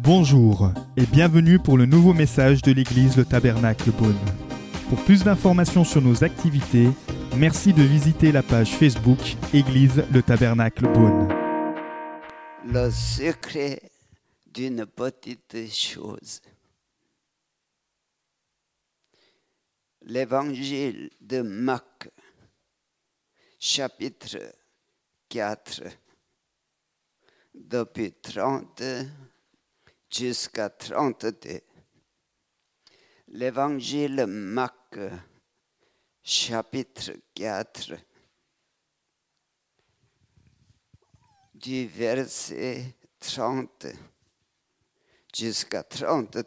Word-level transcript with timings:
Bonjour 0.00 0.70
et 0.96 1.06
bienvenue 1.06 1.58
pour 1.58 1.76
le 1.78 1.86
nouveau 1.86 2.12
message 2.12 2.62
de 2.62 2.72
l'église 2.72 3.16
Le 3.16 3.24
Tabernacle 3.24 3.90
Beaune. 3.90 4.18
Pour 4.88 5.02
plus 5.04 5.24
d'informations 5.24 5.84
sur 5.84 6.02
nos 6.02 6.22
activités, 6.24 6.88
merci 7.36 7.72
de 7.72 7.82
visiter 7.82 8.30
la 8.30 8.42
page 8.42 8.76
Facebook 8.76 9.18
Église 9.52 10.04
Le 10.12 10.22
Tabernacle 10.22 10.86
Beaune. 10.92 11.28
le 12.66 12.90
secret 12.90 13.80
d'une 14.46 14.86
petite 14.86 15.70
chose. 15.72 16.40
L'évangile 20.02 21.10
de 21.20 21.40
Marc, 21.42 22.08
chapitre 23.58 24.38
4, 25.30 25.82
depuis 27.54 28.12
30 28.12 28.82
jusqu'à 30.10 30.68
32. 30.68 31.60
L'évangile 33.28 34.26
Marc, 34.26 34.98
chapitre 36.22 37.12
4, 37.34 37.94
du 41.54 41.86
verset 41.86 42.96
30 43.20 43.86
jusqu'à 45.34 45.82
32. 45.82 46.44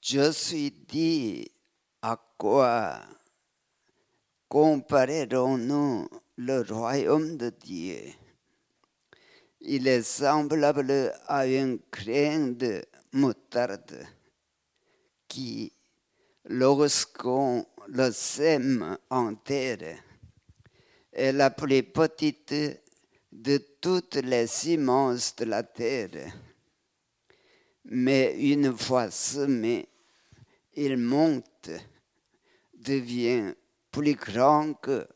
Je 0.00 0.32
suis 0.32 0.70
dit 0.70 1.50
à 2.02 2.16
quoi 2.38 3.00
comparerons-nous 4.48 6.08
le 6.36 6.60
royaume 6.60 7.36
de 7.36 7.50
Dieu 7.50 8.12
Il 9.66 9.88
est 9.88 10.02
semblable 10.02 11.14
à 11.26 11.46
une 11.46 11.78
graine 11.90 12.54
de 12.54 12.84
moutarde 13.12 14.06
qui, 15.26 15.72
lorsqu'on 16.44 17.64
le 17.88 18.10
sème 18.12 18.98
en 19.08 19.34
terre, 19.34 19.96
est 21.10 21.32
la 21.32 21.48
plus 21.48 21.82
petite 21.82 22.54
de 23.32 23.56
toutes 23.80 24.16
les 24.16 24.46
semences 24.46 25.34
de 25.36 25.46
la 25.46 25.62
terre. 25.62 26.30
Mais 27.86 28.36
une 28.38 28.76
fois 28.76 29.10
semé, 29.10 29.88
il 30.74 30.98
monte, 30.98 31.70
devient 32.74 33.54
plus 33.90 34.14
grand 34.14 34.74
que 34.74 35.08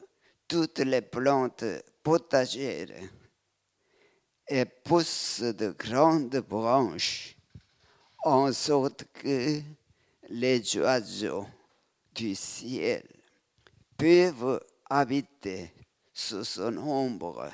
toutes 0.46 0.78
les 0.78 1.02
plantes 1.02 1.66
potagères 2.02 2.96
et 4.48 4.64
pousse 4.64 5.40
de 5.40 5.70
grandes 5.70 6.38
branches 6.38 7.36
en 8.24 8.52
sorte 8.52 9.04
que 9.12 9.60
les 10.28 10.78
oiseaux 10.78 11.46
du 12.14 12.34
ciel 12.34 13.06
peuvent 13.96 14.60
habiter 14.88 15.72
sous 16.12 16.44
son 16.44 16.76
ombre. 16.78 17.50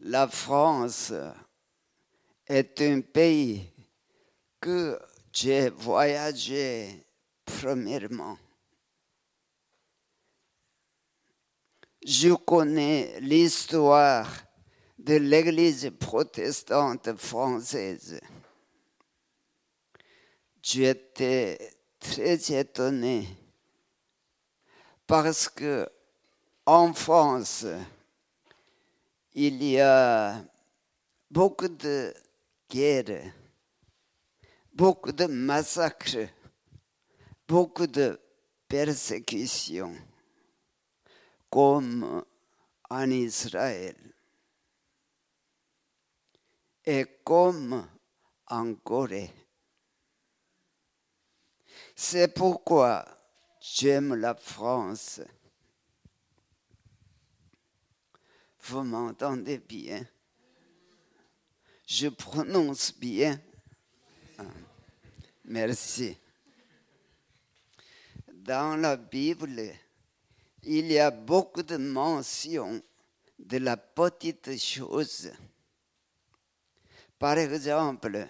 La 0.00 0.26
France 0.28 1.12
est 2.46 2.80
un 2.80 3.00
pays 3.00 3.70
que 4.60 4.98
j'ai 5.32 5.68
voyagé 5.70 7.04
premièrement. 7.44 8.38
Je 12.02 12.32
connais 12.32 13.20
l'histoire 13.20 14.26
de 14.98 15.16
l'Église 15.16 15.90
protestante 15.98 17.14
française. 17.16 18.18
J'étais 20.62 21.58
très 21.98 22.52
étonné 22.52 23.28
parce 25.06 25.48
que 25.48 25.86
en 26.64 26.94
France, 26.94 27.66
il 29.34 29.62
y 29.62 29.80
a 29.80 30.42
beaucoup 31.30 31.68
de 31.68 32.14
guerres, 32.68 33.32
beaucoup 34.72 35.12
de 35.12 35.26
massacres, 35.26 36.28
beaucoup 37.46 37.86
de 37.86 38.18
persécutions, 38.68 39.94
comme 41.50 42.24
en 42.88 43.10
Israël 43.10 43.96
et 46.84 47.06
comme 47.24 47.86
en 48.46 48.74
Corée. 48.74 49.30
C'est 51.94 52.32
pourquoi 52.32 53.04
j'aime 53.60 54.14
la 54.14 54.34
France. 54.34 55.20
Vous 58.62 58.82
m'entendez 58.82 59.58
bien? 59.58 60.06
Je 61.86 62.08
prononce 62.08 62.96
bien. 62.98 63.40
Ah, 64.38 64.44
Merci. 65.44 66.16
Dans 68.32 68.80
la 68.80 68.96
Bible, 68.96 69.74
il 70.62 70.92
y 70.92 70.98
a 70.98 71.10
beaucoup 71.10 71.62
de 71.62 71.76
mentions 71.76 72.80
de 73.38 73.58
la 73.58 73.76
petite 73.76 74.58
chose. 74.58 75.30
Par 77.18 77.38
exemple, 77.38 78.26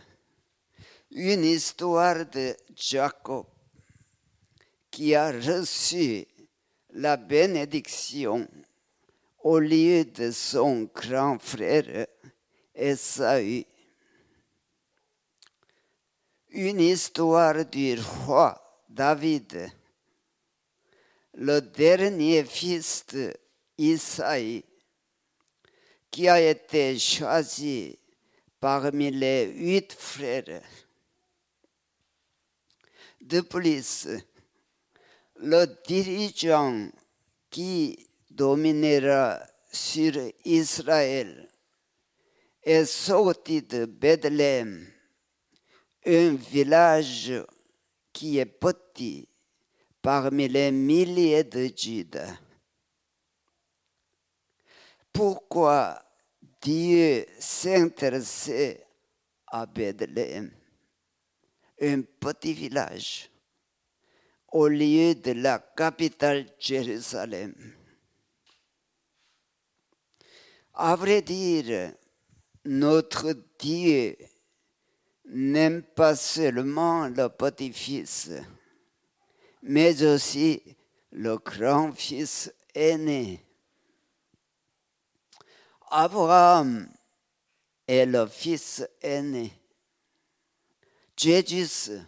une 1.11 1.45
histoire 1.45 2.27
de 2.27 2.57
Jacob 2.75 3.47
qui 4.91 5.15
a 5.15 5.31
reçu 5.31 6.27
la 6.91 7.17
bénédiction 7.17 8.49
au 9.43 9.59
lieu 9.59 10.05
de 10.05 10.31
son 10.31 10.89
grand 10.95 11.39
frère 11.39 12.07
Esaü. 12.75 13.65
Une 16.51 16.81
histoire 16.81 17.65
du 17.65 17.97
roi 18.01 18.61
David, 18.89 19.71
le 21.35 21.61
dernier 21.61 22.45
fils 22.45 23.05
d'Isaïe, 23.79 24.65
qui 26.11 26.29
a 26.29 26.41
été 26.41 26.99
choisi 26.99 27.99
parmi 28.59 29.11
les 29.11 29.47
huit 29.47 29.93
frères. 29.93 30.63
De 33.21 33.41
plus, 33.41 34.09
le 35.37 35.67
dirigeant 35.87 36.91
qui 37.49 38.07
dominera 38.31 39.41
sur 39.73 40.13
Israël 40.45 41.49
est 42.63 42.85
sorti 42.85 43.63
de 43.63 43.87
Bethléem, 43.87 44.87
un 46.05 46.35
village 46.35 47.33
qui 48.13 48.39
est 48.39 48.47
petit 48.47 49.30
parmi 50.03 50.49
les 50.49 50.71
milliers 50.71 51.45
de 51.45 51.71
Judas. 51.77 52.39
Pourquoi 55.13 56.03
Dieu 56.61 57.27
s'intéressait 57.39 58.87
à 59.47 59.67
Bethléem, 59.67 60.51
un 61.81 62.03
petit 62.03 62.55
village, 62.55 63.31
au 64.49 64.69
lieu 64.69 65.15
de 65.15 65.33
la 65.33 65.59
capitale 65.59 66.47
Jérusalem? 66.59 67.55
À 70.75 70.97
vrai 70.97 71.21
dire, 71.21 71.93
notre 72.65 73.35
Dieu 73.59 74.17
n'aime 75.27 75.83
pas 75.83 76.17
seulement 76.17 77.09
le 77.09 77.29
petit-fils, 77.29 78.31
mais 79.63 80.03
aussi 80.03 80.63
le 81.13 81.37
grand-fils 81.39 82.53
aîné. 82.75 83.45
Abraham 85.91 86.89
est 87.87 88.07
le 88.07 88.27
fils 88.27 88.87
aîné. 89.03 89.53
Jésus 91.17 91.99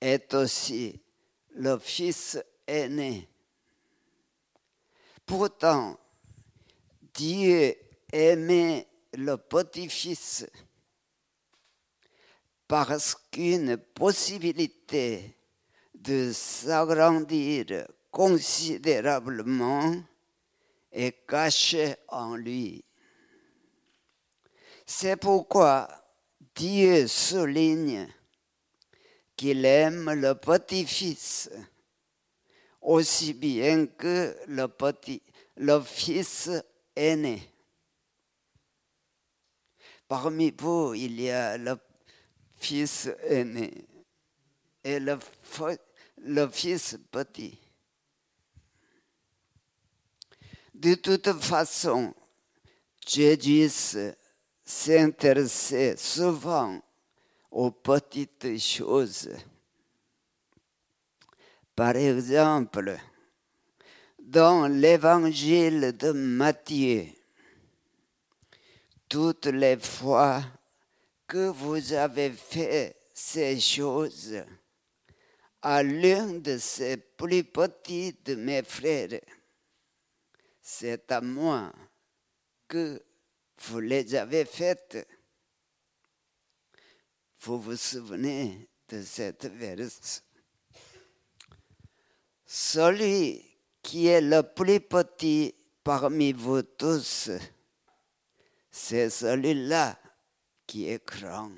est 0.00 0.34
aussi 0.34 1.00
le 1.54 1.78
fils 1.78 2.38
aîné. 2.66 3.28
Pourtant, 5.24 5.98
Dieu 7.14 7.74
aimait 8.12 8.86
le 9.14 9.36
petit-fils 9.36 10.46
parce 12.66 13.14
qu'une 13.30 13.76
possibilité 13.76 15.36
de 16.04 16.32
s'agrandir 16.32 17.86
considérablement 18.10 19.94
est 20.92 21.26
caché 21.26 21.96
en 22.08 22.36
lui. 22.36 22.84
C'est 24.86 25.16
pourquoi 25.16 25.88
Dieu 26.54 27.06
souligne 27.08 28.06
qu'il 29.34 29.64
aime 29.64 30.12
le 30.12 30.34
petit-fils 30.34 31.50
aussi 32.82 33.32
bien 33.32 33.86
que 33.86 34.36
le, 34.46 34.68
petit, 34.68 35.22
le 35.56 35.80
fils 35.80 36.50
aîné. 36.94 37.50
Parmi 40.06 40.54
vous, 40.56 40.92
il 40.94 41.18
y 41.18 41.30
a 41.30 41.56
le 41.56 41.78
fils 42.56 43.10
aîné 43.22 43.86
et 44.84 45.00
le, 45.00 45.18
le 46.24 46.48
fils 46.48 46.98
petit. 47.10 47.58
De 50.74 50.94
toute 50.94 51.32
façon, 51.34 52.14
Jésus 53.06 54.12
s'intéressait 54.64 55.96
souvent 55.96 56.80
aux 57.50 57.70
petites 57.70 58.58
choses. 58.58 59.30
Par 61.76 61.96
exemple, 61.96 62.96
dans 64.18 64.66
l'évangile 64.66 65.94
de 65.96 66.12
Matthieu, 66.12 67.06
toutes 69.08 69.46
les 69.46 69.76
fois 69.76 70.42
que 71.26 71.48
vous 71.48 71.92
avez 71.92 72.30
fait 72.30 72.96
ces 73.12 73.60
choses 73.60 74.42
à 75.66 75.82
l'un 75.82 76.34
de 76.40 76.58
ces 76.58 76.98
plus 76.98 77.42
petits 77.42 78.14
de 78.22 78.34
mes 78.34 78.62
frères, 78.62 79.18
c'est 80.60 81.10
à 81.10 81.22
moi 81.22 81.72
que 82.68 83.02
vous 83.62 83.80
les 83.80 84.14
avez 84.14 84.44
faites. 84.44 85.08
Vous 87.40 87.58
vous 87.58 87.78
souvenez 87.78 88.68
de 88.90 89.02
cette 89.02 89.46
verse? 89.46 90.22
Celui 92.44 93.42
qui 93.82 94.08
est 94.08 94.20
le 94.20 94.42
plus 94.42 94.80
petit 94.80 95.54
parmi 95.82 96.34
vous 96.34 96.60
tous, 96.62 97.30
c'est 98.70 99.08
celui-là 99.08 99.98
qui 100.66 100.90
est 100.90 101.06
grand. 101.06 101.52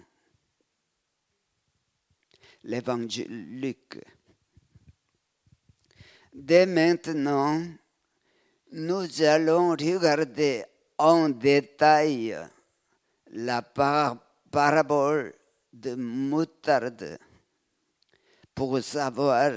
L'évangile 2.67 3.61
Luc. 3.61 4.03
Dès 6.33 6.67
maintenant, 6.67 7.63
nous 8.73 9.23
allons 9.23 9.71
regarder 9.71 10.65
en 10.99 11.29
détail 11.29 12.37
la 13.31 13.63
parabole 13.63 15.33
de 15.73 15.95
moutarde 15.95 17.19
pour 18.53 18.83
savoir 18.83 19.53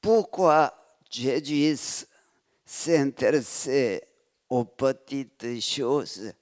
pourquoi 0.00 0.72
Jésus 1.10 2.06
s'intéressait 2.64 4.06
aux 4.48 4.64
petites 4.64 5.60
choses. 5.60 6.32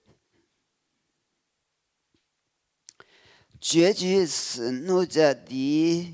Jésus 3.66 4.61
nous 4.61 5.19
a 5.19 5.32
dit 5.32 6.12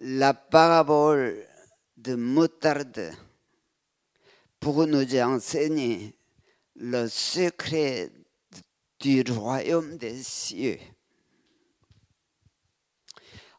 la 0.00 0.34
parabole 0.34 1.46
de 1.96 2.16
moutarde 2.16 3.12
pour 4.58 4.84
nous 4.88 5.16
enseigner 5.20 6.12
le 6.74 7.06
secret 7.06 8.10
du 8.98 9.22
royaume 9.30 9.96
des 9.96 10.24
cieux. 10.24 10.80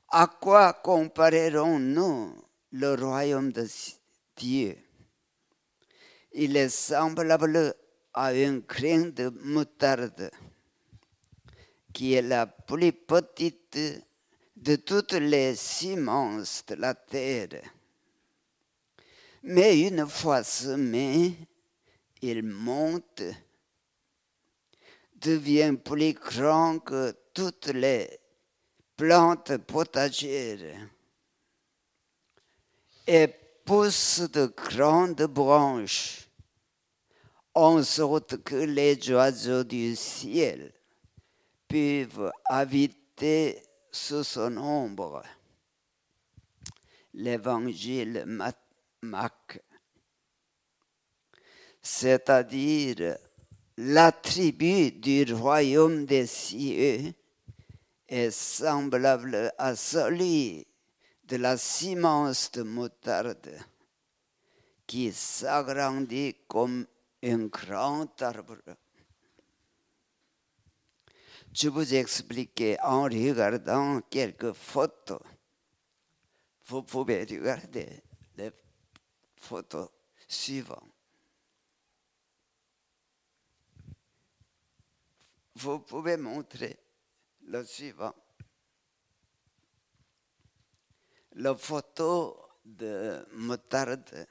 À 0.09 0.27
quoi 0.27 0.73
comparerons-nous 0.73 2.35
le 2.73 2.93
royaume 2.93 3.53
de 3.53 3.65
Dieu? 4.35 4.75
Il 6.33 6.57
est 6.57 6.67
semblable 6.67 7.73
à 8.13 8.27
un 8.27 8.57
grain 8.57 9.05
de 9.15 9.29
moutarde 9.29 10.29
qui 11.93 12.13
est 12.15 12.21
la 12.23 12.47
plus 12.47 12.91
petite 12.91 13.77
de 14.55 14.75
toutes 14.75 15.13
les 15.13 15.55
semences 15.55 16.63
de 16.67 16.75
la 16.75 16.95
terre. 16.95 17.61
Mais 19.43 19.81
une 19.81 20.07
fois 20.07 20.43
semé, 20.43 21.37
il 22.21 22.43
monte, 22.43 23.21
devient 25.15 25.75
plus 25.83 26.13
grand 26.13 26.79
que 26.79 27.15
toutes 27.33 27.67
les 27.67 28.19
plantes 28.95 29.57
potagères 29.57 30.89
et 33.05 33.27
pousse 33.65 34.21
de 34.31 34.45
grandes 34.45 35.23
branches 35.23 36.29
en 37.53 37.83
sorte 37.83 38.43
que 38.43 38.55
les 38.55 38.97
oiseaux 39.11 39.63
du 39.63 39.95
ciel 39.95 40.73
peuvent 41.73 42.31
habiter 42.45 43.63
sous 43.91 44.23
son 44.23 44.57
ombre. 44.57 45.23
L'évangile 47.15 48.25
Marc 49.01 49.59
c'est-à-dire 51.81 53.17
l'attribut 53.77 54.91
du 54.91 55.33
royaume 55.33 56.05
des 56.05 56.27
cieux, 56.27 57.11
est 58.07 58.31
semblable 58.31 59.51
à 59.57 59.75
celui 59.75 60.67
de 61.23 61.37
la 61.37 61.57
semence 61.57 62.51
de 62.51 62.61
moutarde 62.61 63.57
qui 64.85 65.11
s'agrandit 65.11 66.35
comme 66.47 66.85
un 67.23 67.45
grand 67.47 68.21
arbre. 68.21 68.61
Je 71.53 71.69
vous 71.69 71.93
expliquer 71.93 72.79
en 72.81 73.03
regardant 73.03 74.01
quelques 74.09 74.53
photos. 74.53 75.19
Vous 76.65 76.81
pouvez 76.81 77.23
regarder 77.25 78.01
les 78.35 78.51
photos 79.35 79.87
suivantes. 80.27 80.89
Vous 85.55 85.79
pouvez 85.81 86.17
montrer 86.17 86.79
le 87.43 87.63
suivant. 87.63 88.15
La 91.33 91.53
photo 91.55 92.35
de 92.65 93.27
moutarde. 93.33 94.27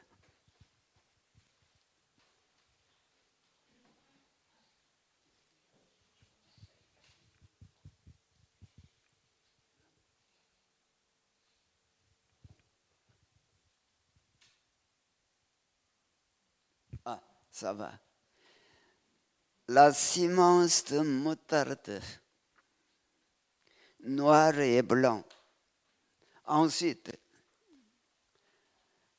La 19.69 19.93
semence 19.93 20.85
de 20.85 21.01
moutarde, 21.01 22.01
noir 24.01 24.59
et 24.59 24.83
blanc. 24.83 25.25
Ensuite, 26.45 27.19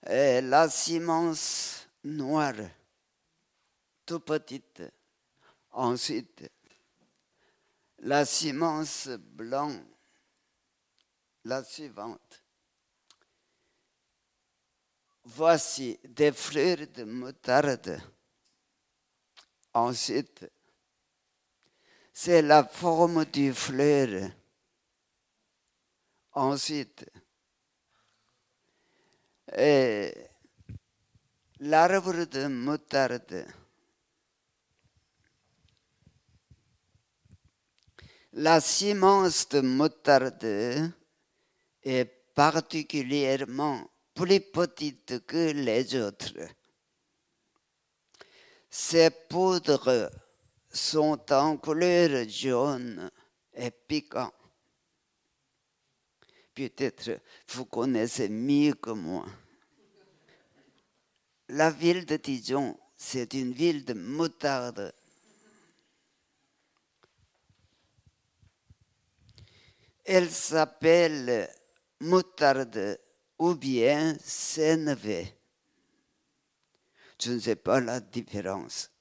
la 0.04 0.70
semence 0.70 1.88
noire, 2.04 2.70
tout 4.06 4.20
petite. 4.20 4.84
Ensuite, 5.72 6.52
la 8.00 8.26
semence 8.26 9.08
blanc, 9.08 9.74
la 11.46 11.64
suivante. 11.64 12.44
Voici 15.24 15.98
des 16.04 16.32
fleurs 16.32 16.86
de 16.94 17.06
moutarde 17.06 18.13
Ensuite, 19.74 20.46
c'est 22.14 22.44
la 22.44 22.64
forme 22.64 23.26
du 23.26 23.52
fleur. 23.54 24.30
Ensuite, 26.34 27.06
l'arbre 31.60 32.26
de 32.26 32.48
moutarde. 32.48 33.46
La 38.34 38.62
semence 38.62 39.50
de 39.50 39.62
moutarde 39.62 40.94
est 41.84 42.06
particulièrement 42.36 43.90
plus 44.14 44.40
petite 44.40 45.26
que 45.26 45.52
les 45.52 45.96
autres. 45.96 46.34
Ces 48.76 49.12
poudres 49.12 50.10
sont 50.72 51.32
en 51.32 51.58
couleur 51.58 52.28
jaune 52.28 53.12
et 53.54 53.70
piquant. 53.70 54.34
Peut-être 56.56 57.22
vous 57.50 57.66
connaissez 57.66 58.30
mieux 58.30 58.74
que 58.74 58.90
moi. 58.90 59.28
La 61.50 61.70
ville 61.70 62.04
de 62.08 62.18
Dijon, 62.18 62.76
c'est 62.98 63.36
une 63.36 63.54
ville 63.54 63.86
de 63.86 63.94
moutarde. 63.94 64.92
Elle 70.04 70.32
s'appelle 70.32 71.48
moutarde 72.00 73.00
ou 73.38 73.54
bien 73.54 74.18
sénévé. 74.20 75.43
Je 77.24 77.32
ne 77.32 77.40
sais 77.40 77.56
pas 77.56 77.80
la 77.80 78.02
différence. 78.02 78.92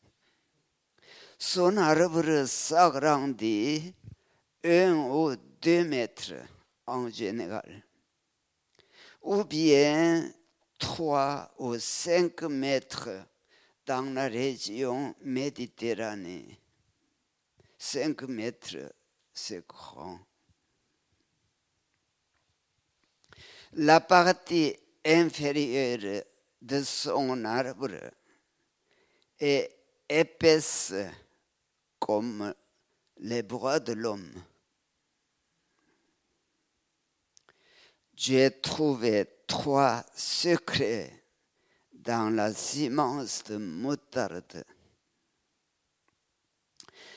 Son 1.36 1.76
arbre 1.76 2.44
s'agrandit 2.46 3.92
un 4.62 4.94
ou 4.94 5.34
deux 5.60 5.84
mètres 5.84 6.34
en 6.86 7.08
général, 7.08 7.82
ou 9.22 9.42
bien 9.42 10.32
trois 10.78 11.52
ou 11.58 11.76
cinq 11.80 12.42
mètres 12.42 13.10
dans 13.84 14.14
la 14.14 14.28
région 14.28 15.16
méditerranée. 15.22 16.60
Cinq 17.76 18.22
mètres, 18.22 18.94
c'est 19.34 19.66
grand. 19.66 20.20
La 23.72 23.98
partie 24.00 24.76
inférieure 25.04 26.22
de 26.62 26.82
son 26.84 27.44
arbre 27.44 27.90
est 29.38 29.76
épaisse 30.08 30.94
comme 31.98 32.54
les 33.18 33.42
bras 33.42 33.80
de 33.80 33.92
l'homme. 33.92 34.32
J'ai 38.14 38.60
trouvé 38.60 39.26
trois 39.48 40.04
secrets 40.14 41.24
dans 41.92 42.30
la 42.30 42.52
de 42.52 43.56
moutarde. 43.56 44.64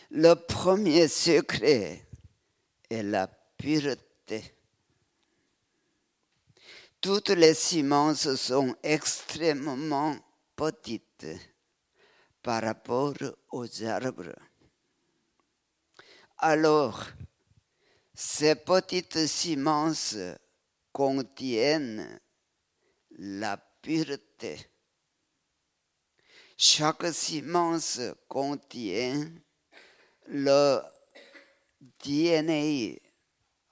Le 0.10 0.34
premier 0.34 1.08
secret 1.08 2.08
est 2.90 3.04
la 3.04 3.28
pureté. 3.28 4.55
Toutes 7.02 7.30
les 7.30 7.54
semences 7.54 8.36
sont 8.36 8.76
extrêmement 8.82 10.16
petites 10.56 11.28
par 12.42 12.64
rapport 12.64 13.14
aux 13.52 13.84
arbres. 13.84 14.36
Alors, 16.38 17.06
ces 18.14 18.56
petites 18.56 19.28
semences 19.28 20.18
contiennent 20.92 22.20
la 23.18 23.58
pureté. 23.82 24.58
Chaque 26.58 27.14
semence 27.14 28.00
contient 28.30 29.30
le 30.28 30.80
DNA 32.04 32.98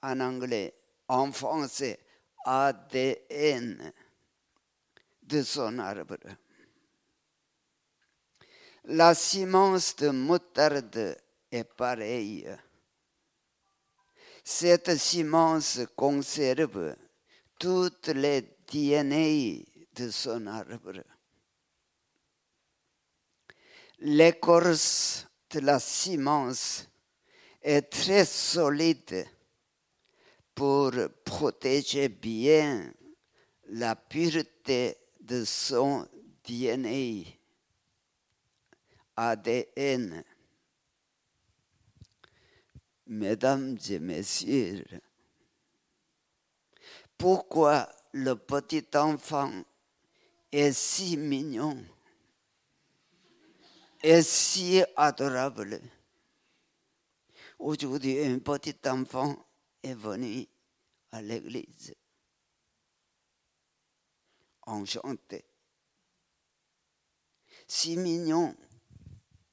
en 0.02 0.20
anglais, 0.20 0.74
en 1.08 1.32
français, 1.32 2.03
ADN 2.44 3.92
de 5.22 5.42
son 5.42 5.78
arbre. 5.78 6.18
La 8.84 9.14
semence 9.14 9.96
de 9.96 10.10
moutarde 10.10 11.16
est 11.50 11.64
pareille. 11.64 12.46
Cette 14.44 14.96
semence 14.98 15.80
conserve 15.96 16.94
toutes 17.58 18.08
les 18.08 18.42
DNA 18.70 19.64
de 19.94 20.10
son 20.10 20.46
arbre. 20.46 21.02
L'écorce 24.00 25.26
de 25.50 25.60
la 25.60 25.78
semence 25.78 26.86
est 27.62 27.90
très 27.90 28.26
solide 28.26 29.26
pour 30.54 30.92
protéger 31.24 32.08
bien 32.08 32.92
la 33.66 33.96
pureté 33.96 34.96
de 35.20 35.44
son 35.44 36.08
DNA, 36.46 37.30
ADN. 39.16 40.24
Mesdames 43.06 43.76
et 43.90 43.98
messieurs, 43.98 44.84
pourquoi 47.18 47.88
le 48.12 48.34
petit 48.34 48.86
enfant 48.94 49.52
est 50.50 50.72
si 50.72 51.16
mignon 51.16 51.84
et 54.02 54.22
si 54.22 54.82
adorable? 54.96 55.80
Aujourd'hui, 57.58 58.20
un 58.24 58.38
petit 58.38 58.76
enfant 58.86 59.36
est 59.84 59.94
venu 59.94 60.48
à 61.12 61.20
l'église. 61.20 61.94
Enchanté. 64.62 65.44
Si 67.68 67.96
mignon 67.96 68.56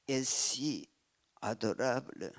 et 0.08 0.24
si 0.24 0.88
adorable. 1.40 2.32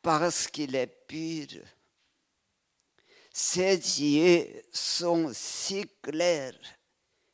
Parce 0.00 0.46
qu'il 0.46 0.74
est 0.76 0.86
pur. 0.86 1.62
Ses 3.32 3.76
yeux 3.76 4.62
sont 4.72 5.32
si 5.34 5.86
clairs 6.00 6.58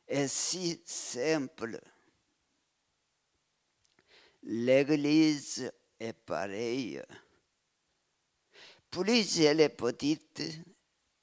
et 0.07 0.27
si 0.27 0.81
simples. 0.85 1.79
L'Église 4.43 5.71
est 5.99 6.13
pareille. 6.13 7.01
Plus 8.89 9.39
elle 9.41 9.61
est 9.61 9.69
petite, 9.69 10.41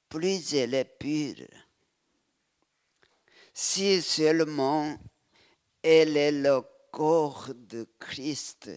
plus 0.09 0.53
elle 0.53 0.73
est 0.73 0.97
pure. 0.97 1.47
Si 3.53 4.01
seulement 4.01 4.97
elle 5.81 6.17
est 6.17 6.31
le 6.31 6.61
corps 6.91 7.53
de 7.53 7.87
Christ. 7.99 8.71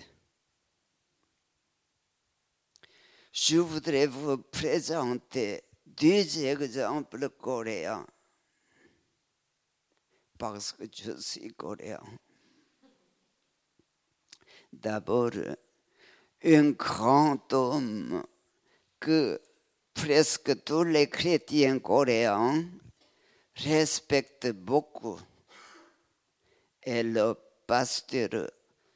Je 3.32 3.58
voudrais 3.58 4.06
vous 4.06 4.38
présenter 4.38 5.62
deux 5.86 6.44
exemples 6.44 7.28
coréens 7.30 8.06
parce 10.36 10.72
que 10.72 10.84
je 10.92 11.12
suis 11.20 11.52
coréen. 11.54 12.02
D'abord, 14.72 15.30
un 16.44 16.70
grand 16.70 17.52
homme 17.52 18.22
que 19.00 19.40
presque 19.94 20.64
tous 20.64 20.84
les 20.84 21.08
chrétiens 21.08 21.78
coréens 21.78 22.64
respectent 23.56 24.52
beaucoup 24.52 25.18
est 26.82 27.02
le 27.02 27.34
pasteur 27.66 28.50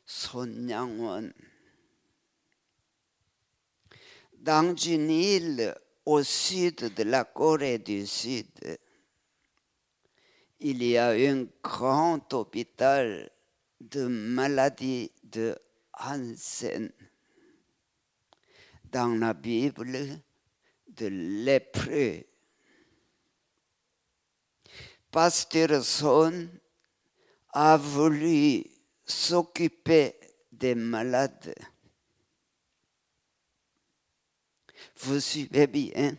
Son 0.06 0.68
Yang-won. 0.68 1.32
Dans 4.34 4.74
une 4.74 5.10
île 5.10 5.74
au 6.04 6.22
sud 6.22 6.94
de 6.94 7.02
la 7.04 7.24
Corée 7.24 7.78
du 7.78 8.06
Sud, 8.06 8.46
il 10.60 10.82
y 10.82 10.96
a 10.96 11.10
un 11.10 11.46
grand 11.62 12.32
hôpital 12.32 13.30
de 13.80 14.06
maladies 14.06 15.10
de 15.22 15.56
Hansen 15.92 16.92
dans 18.92 19.18
la 19.18 19.32
Bible 19.32 20.20
de 20.86 21.06
lépreux. 21.06 22.24
Pasteur 25.10 25.82
Son 25.82 26.48
a 27.54 27.76
voulu 27.78 28.64
s'occuper 29.04 30.14
des 30.50 30.74
malades. 30.74 31.54
Vous 34.98 35.20
suivez 35.20 35.66
bien? 35.66 36.14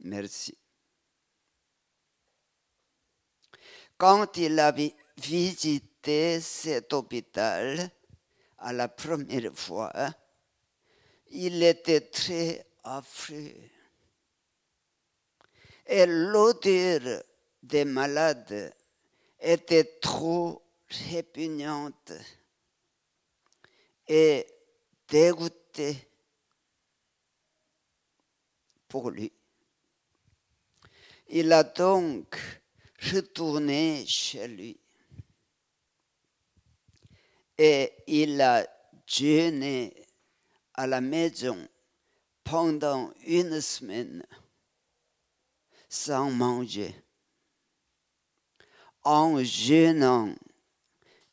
Merci. 0.00 0.56
Quand 3.98 4.36
il 4.36 4.58
a 4.58 4.74
visité 5.16 6.40
cet 6.40 6.92
hôpital 6.92 7.90
à 8.58 8.72
la 8.72 8.88
première 8.88 9.54
fois, 9.54 9.92
il 11.30 11.62
était 11.62 12.02
très 12.02 12.66
affreux. 12.84 13.54
Et 15.86 16.06
l'odeur 16.06 17.22
des 17.62 17.84
malades 17.84 18.74
était 19.40 19.98
trop 20.00 20.62
répugnante 21.10 22.12
et 24.08 24.46
dégoûtée 25.08 26.08
pour 28.88 29.10
lui. 29.10 29.32
Il 31.28 31.52
a 31.52 31.64
donc 31.64 32.38
retourné 33.12 34.04
chez 34.06 34.46
lui 34.48 34.78
et 37.58 37.92
il 38.06 38.40
a 38.40 38.66
jeûné 39.06 40.05
à 40.76 40.86
la 40.86 41.00
maison 41.00 41.56
pendant 42.44 43.12
une 43.24 43.60
semaine 43.60 44.24
sans 45.88 46.30
manger. 46.30 46.94
En 49.02 49.42
jeûnant, 49.42 50.34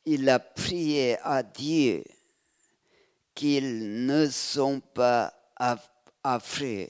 il 0.05 0.29
a 0.29 0.39
prié 0.39 1.17
à 1.21 1.43
Dieu 1.43 2.03
qu'ils 3.33 4.05
ne 4.05 4.29
sont 4.29 4.79
pas 4.79 5.33
affreux 6.23 6.88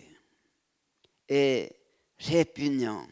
et 1.29 1.71
répugnants. 2.19 3.07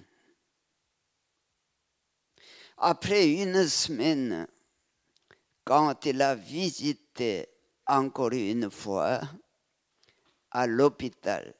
Après 2.78 3.30
une 3.30 3.68
semaine, 3.68 4.48
quand 5.64 6.06
il 6.06 6.22
a 6.22 6.36
visité 6.36 7.51
encore 7.92 8.32
une 8.32 8.72
fois 8.72 9.20
à 10.50 10.66
l'hôpital, 10.66 11.54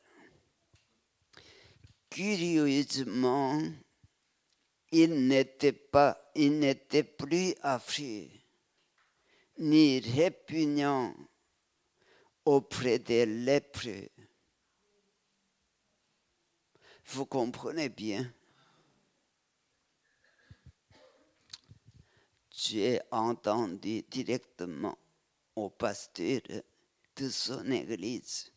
curieusement, 2.10 3.62
il 4.92 5.28
n'était 5.28 5.74
pas, 5.74 6.32
il 6.36 6.60
n'était 6.60 7.04
plus 7.04 7.54
affreux 7.62 8.30
ni 9.58 10.00
répugnant 10.00 11.14
auprès 12.46 12.98
des 13.00 13.26
lépreux. 13.26 14.08
Vous 17.06 17.26
comprenez 17.26 17.90
bien? 17.90 18.34
J'ai 22.50 23.02
entendu 23.12 24.04
directement 24.04 24.98
au 25.56 25.70
pasteur 25.70 26.42
de 27.16 27.30
son 27.30 27.70
église. 27.72 28.52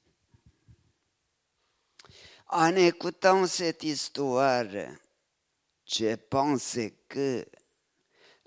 En 2.48 2.76
écoutant 2.76 3.46
cette 3.46 3.82
histoire, 3.82 4.66
j'ai 5.84 6.16
pensé 6.16 6.94
que 7.08 7.44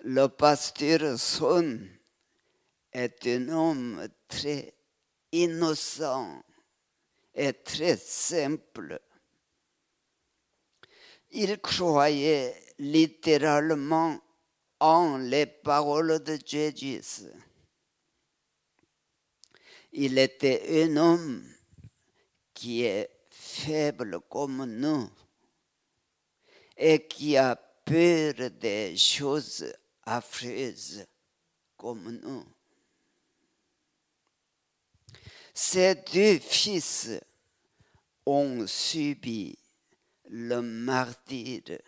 le 0.03 0.27
pasteur 0.27 1.19
Son 1.19 1.79
est 2.93 3.27
un 3.27 3.49
homme 3.49 4.07
très 4.27 4.73
innocent 5.31 6.41
et 7.33 7.53
très 7.53 7.97
simple. 7.97 9.01
Il 11.31 11.59
croyait 11.59 12.55
littéralement 12.79 14.19
en 14.79 15.17
les 15.17 15.45
paroles 15.45 16.23
de 16.23 16.37
Jésus. 16.45 17.31
Il 19.99 20.19
était 20.19 20.83
un 20.83 20.95
homme 20.95 21.43
qui 22.53 22.83
est 22.83 23.09
faible 23.31 24.19
comme 24.29 24.63
nous 24.65 25.09
et 26.77 27.07
qui 27.07 27.35
a 27.35 27.55
peur 27.55 28.51
des 28.51 28.95
choses 28.95 29.65
affreuses 30.03 31.03
comme 31.75 32.11
nous. 32.11 32.45
Ces 35.51 35.95
deux 36.13 36.37
fils 36.37 37.19
ont 38.23 38.67
subi 38.67 39.57
le 40.29 40.61
martyre 40.61 41.79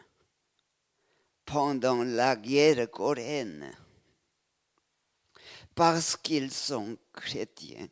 pendant 1.46 2.04
la 2.04 2.36
guerre 2.36 2.90
coréenne 2.90 3.72
parce 5.76 6.18
qu'ils 6.18 6.52
sont 6.52 6.98
chrétiens. 7.14 7.88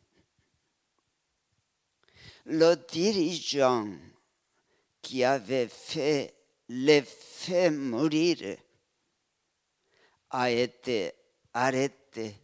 Le 2.50 2.76
dirigeant 2.76 3.86
qui 5.02 5.22
avait 5.22 5.68
fait 5.68 6.34
les 6.70 7.02
fait 7.02 7.70
mourir 7.70 8.56
a 10.30 10.50
été 10.50 11.12
arrêté 11.52 12.34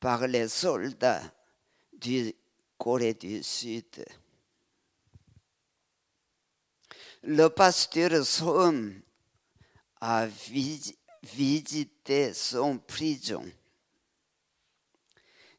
par 0.00 0.26
les 0.26 0.48
soldats 0.48 1.22
du 1.92 2.34
Corée 2.76 3.14
du 3.14 3.44
Sud. 3.44 4.04
Le 7.22 7.46
pasteur 7.46 8.26
Son 8.26 8.92
a 10.00 10.26
visité 11.22 12.34
son 12.34 12.78
prison 12.78 13.48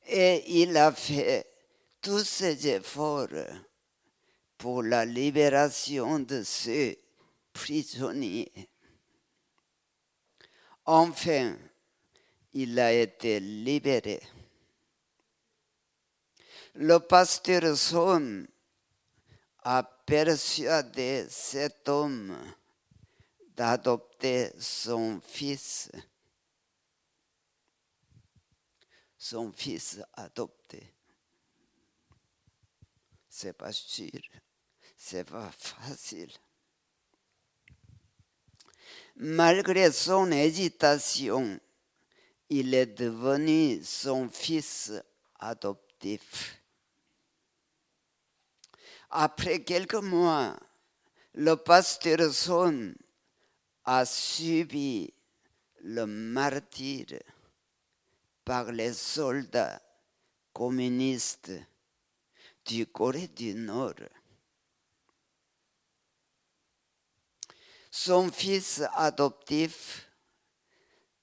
et 0.05 0.61
il 0.61 0.75
a 0.75 0.91
fait 0.91 1.52
tous 2.03 2.25
ses 2.25 2.67
efforts 2.67 3.29
pour 4.57 4.83
la 4.83 5.05
libération 5.05 6.19
de 6.19 6.43
ce 6.43 6.97
prisonnier. 7.53 8.51
Enfin, 10.85 11.57
il 12.51 12.77
a 12.77 12.91
été 12.91 13.39
libéré. 13.39 14.21
Le 16.75 16.99
pasteur 16.99 17.77
Son 17.77 18.45
a 19.59 19.83
persuadé 20.05 21.25
cet 21.29 21.87
homme 21.87 22.37
d'adopter 23.55 24.51
son 24.59 25.21
fils, 25.21 25.89
son 29.17 29.53
fils 29.53 30.01
adopté. 30.13 30.93
C'est 33.43 33.51
pas 33.51 33.73
sûr, 33.73 34.21
c'est 34.95 35.25
pas 35.25 35.51
facile. 35.51 36.31
Malgré 39.17 39.91
son 39.91 40.31
hésitation, 40.31 41.59
il 42.47 42.73
est 42.73 42.85
devenu 42.85 43.83
son 43.83 44.29
fils 44.29 44.93
adoptif. 45.39 46.57
Après 49.09 49.61
quelques 49.61 49.95
mois, 49.95 50.57
le 51.33 51.55
pasteur 51.55 52.31
Son 52.31 52.93
a 53.83 54.05
subi 54.05 55.13
le 55.81 56.05
martyre 56.05 57.19
par 58.45 58.71
les 58.71 58.93
soldats 58.93 59.81
communistes 60.53 61.51
du 62.65 62.87
Corée 62.87 63.27
du 63.27 63.53
Nord. 63.53 63.93
Son 67.91 68.31
fils 68.31 68.81
adoptif 68.93 70.09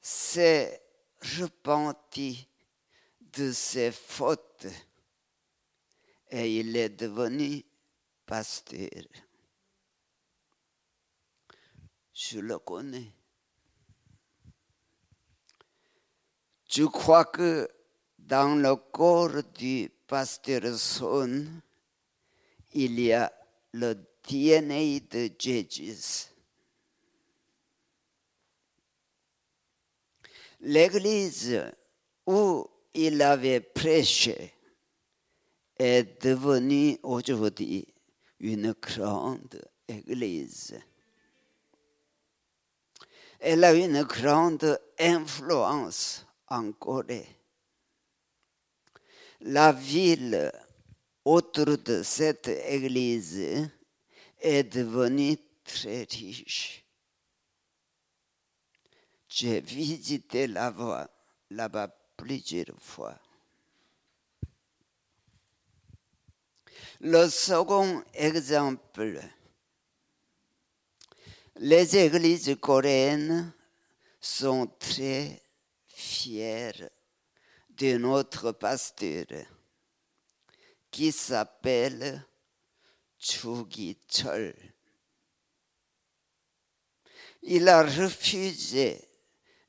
s'est 0.00 0.83
repenti 1.20 2.48
de 3.20 3.53
ses 3.53 3.92
fautes 3.92 4.66
et 6.31 6.61
il 6.61 6.76
est 6.76 6.90
devenu 6.90 7.64
pasteur. 8.24 9.05
Je 12.12 12.38
le 12.38 12.59
connais. 12.59 13.12
Je 16.68 16.85
crois 16.85 17.24
que 17.24 17.68
dans 18.16 18.55
le 18.55 18.76
corps 18.76 19.42
du 19.42 19.90
pasteur 20.11 20.77
Son, 20.77 21.46
il 22.73 22.99
y 22.99 23.12
a 23.12 23.33
le 23.75 23.94
DNA 24.29 24.99
de 25.09 25.31
Jésus. 25.38 26.27
L'église 30.62 31.62
où 32.27 32.66
il 32.92 33.23
avait 33.23 33.61
prêché 33.61 34.53
est 35.79 36.25
devenue 36.25 36.99
aujourd'hui 37.05 37.87
une 38.40 38.75
grande 38.83 39.62
église. 39.87 40.77
Elle 43.38 43.62
a 43.62 43.73
une 43.75 44.03
grande 44.03 44.77
influence 44.99 46.27
en 46.49 46.73
Corée. 46.73 47.39
La 49.42 49.72
ville 49.72 50.53
autour 51.24 51.79
de 51.79 52.03
cette 52.03 52.48
église 52.48 53.70
est 54.38 54.64
devenu 54.64 55.38
très 55.64 56.03
riche. 56.03 56.85
J'ai 59.29 59.61
visité 59.61 60.46
là-bas 60.46 61.09
plusieurs 62.16 62.79
fois. 62.79 63.18
Le 67.00 67.29
second 67.31 68.05
exemple, 68.12 69.22
les 71.57 71.96
églises 71.96 72.57
coréennes 72.61 73.53
sont 74.20 74.66
très 74.79 75.40
fières 75.87 76.90
de 77.81 77.97
notre 77.97 78.53
pasteur 78.53 79.25
qui 80.90 81.11
s'appelle 81.11 82.27
Chugi. 83.19 83.97
Il 87.43 87.69
a 87.71 87.83
refusé 87.83 89.09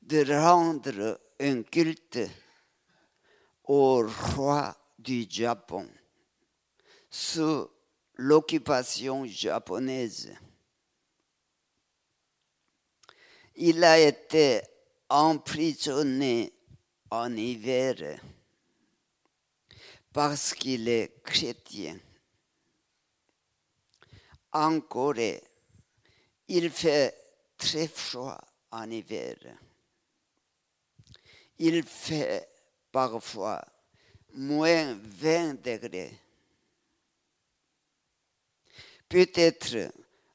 de 0.02 0.30
rendre 0.30 1.20
un 1.40 1.62
culte 1.62 2.20
au 3.64 4.06
roi 4.06 4.76
du 4.98 5.26
Japon 5.30 5.88
sous 7.08 7.66
l'occupation 8.16 9.24
japonaise. 9.24 10.36
Il 13.54 13.82
a 13.82 13.98
été 13.98 14.60
emprisonné 15.08 16.52
en 17.12 17.36
hiver 17.36 18.18
parce 20.14 20.54
qu'il 20.54 20.88
est 20.88 21.22
chrétien. 21.22 21.98
En 24.50 24.80
Corée, 24.80 25.42
il 26.48 26.70
fait 26.70 27.14
très 27.58 27.86
froid 27.86 28.40
en 28.70 28.90
hiver. 28.90 29.36
Il 31.58 31.82
fait 31.82 32.48
parfois 32.90 33.62
moins 34.32 34.94
20 34.94 35.62
degrés. 35.62 36.18
Peut-être 39.06 39.92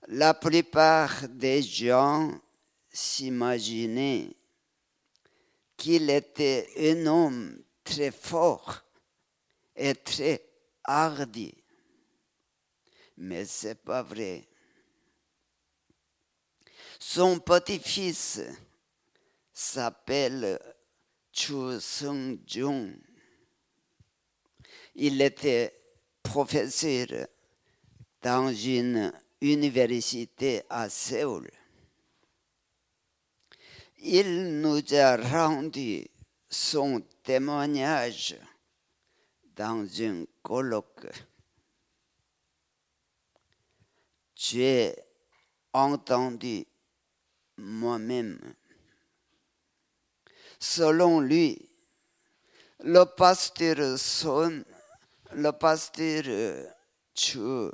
la 0.10 0.36
plupart 0.36 1.28
des 1.28 1.64
gens 1.64 2.40
s'imaginaient 2.88 4.37
qu'il 5.78 6.10
était 6.10 6.68
un 6.78 7.06
homme 7.06 7.64
très 7.84 8.12
fort 8.12 8.82
et 9.76 9.94
très 9.94 10.44
hardi. 10.84 11.54
Mais 13.18 13.46
ce 13.46 13.68
n'est 13.68 13.76
pas 13.76 14.02
vrai. 14.02 14.48
Son 17.00 17.40
petit-fils 17.40 18.42
s'appelle 19.54 20.60
Chu 21.32 21.80
Sung-jung. 21.80 23.00
Il 24.96 25.22
était 25.22 25.80
professeur 26.24 27.28
dans 28.22 28.52
une 28.52 29.14
université 29.42 30.64
à 30.70 30.90
Séoul. 30.90 31.50
Il 34.10 34.62
nous 34.62 34.82
a 34.94 35.18
rendu 35.18 36.08
son 36.50 37.02
témoignage 37.24 38.38
dans 39.54 39.86
un 40.02 40.24
colloque. 40.42 41.08
J'ai 44.34 44.96
entendu 45.74 46.66
moi-même. 47.58 48.40
Selon 50.58 51.20
lui, 51.20 51.70
le 52.86 53.04
pasteur 53.04 54.00
Son, 54.00 54.64
le 55.34 55.52
pasteur 55.52 56.24
Chu, 57.14 57.72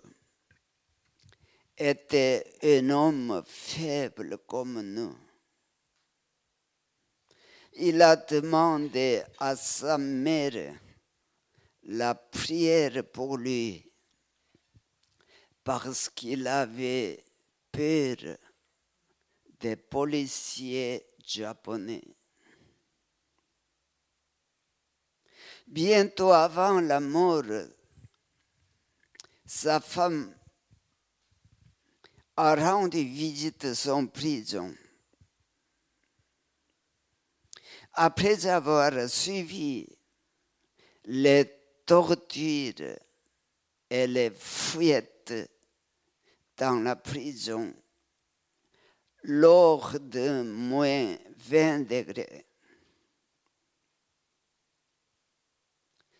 était 1.77 2.55
un 2.63 2.89
homme 2.89 3.43
faible 3.45 4.39
comme 4.47 4.81
nous. 4.81 5.15
Il 7.75 8.01
a 8.01 8.15
demandé 8.15 9.23
à 9.39 9.55
sa 9.55 9.97
mère 9.97 10.75
la 11.83 12.13
prière 12.13 13.03
pour 13.11 13.37
lui 13.37 13.91
parce 15.63 16.09
qu'il 16.09 16.47
avait 16.47 17.23
peur 17.71 18.37
des 19.59 19.75
policiers 19.75 21.05
japonais. 21.25 22.03
Bientôt 25.65 26.31
avant 26.31 26.79
la 26.79 26.99
mort, 26.99 27.43
sa 29.45 29.79
femme 29.79 30.35
a 32.35 32.55
rendu 32.55 33.03
visite 33.03 33.73
son 33.73 34.07
prison. 34.07 34.75
Après 37.93 38.47
avoir 38.47 39.07
suivi 39.07 39.87
les 41.05 41.45
tortures 41.85 42.97
et 43.89 44.07
les 44.07 44.31
fuites 44.31 45.33
dans 46.57 46.83
la 46.83 46.95
prison 46.95 47.73
lors 49.23 49.99
de 49.99 50.41
moins 50.43 51.15
20 51.37 51.81
degrés. 51.81 52.45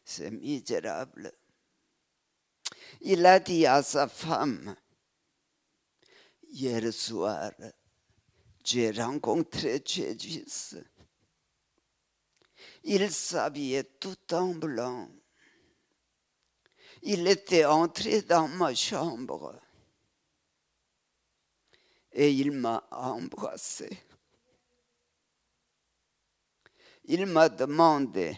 C'est 0.05 0.31
misérable. 0.31 1.33
Il 3.01 3.25
a 3.25 3.39
dit 3.39 3.65
à 3.65 3.81
sa 3.81 4.07
femme, 4.07 4.75
hier 6.49 6.93
soir, 6.93 7.51
j'ai 8.63 8.91
rencontré 8.91 9.81
Jésus. 9.85 10.45
Il 12.83 13.11
s'habillait 13.11 13.83
tout 13.83 14.33
en 14.33 14.53
blanc. 14.53 15.09
Il 17.01 17.27
était 17.27 17.65
entré 17.65 18.21
dans 18.21 18.47
ma 18.47 18.73
chambre 18.73 19.59
et 22.13 22.31
il 22.31 22.51
m'a 22.51 22.87
embrassé. 22.91 23.89
Il 27.05 27.25
m'a 27.25 27.49
demandé, 27.49 28.37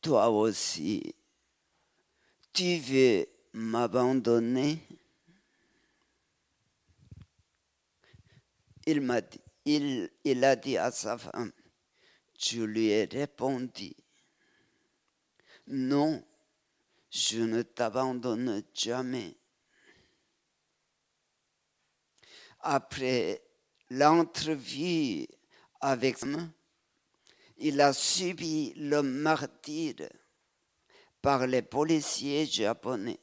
toi 0.00 0.28
aussi, 0.28 1.14
tu 2.52 2.78
veux 2.78 3.26
m'abandonner? 3.52 4.82
Il, 8.86 9.00
m'a 9.00 9.20
dit, 9.20 9.40
a 10.44 10.56
dit 10.56 10.76
à 10.76 10.90
sa 10.90 11.18
femme, 11.18 11.52
je 12.38 12.62
lui 12.62 12.88
ai 12.88 13.04
répondu, 13.04 13.94
non, 15.68 16.24
je 17.10 17.38
ne 17.38 17.62
t'abandonne 17.62 18.62
jamais. 18.74 19.36
Après 22.60 23.42
l'entrevue 23.90 25.26
avec 25.80 26.24
moi, 26.24 26.42
il 27.58 27.80
a 27.80 27.92
subi 27.92 28.74
le 28.76 29.02
martyre 29.02 30.08
par 31.22 31.46
les 31.46 31.62
policiers 31.62 32.46
japonais. 32.46 33.20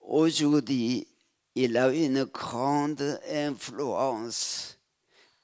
Aujourd'hui, 0.00 1.06
il 1.54 1.76
a 1.76 1.90
une 1.90 2.24
grande 2.24 3.20
influence 3.28 4.77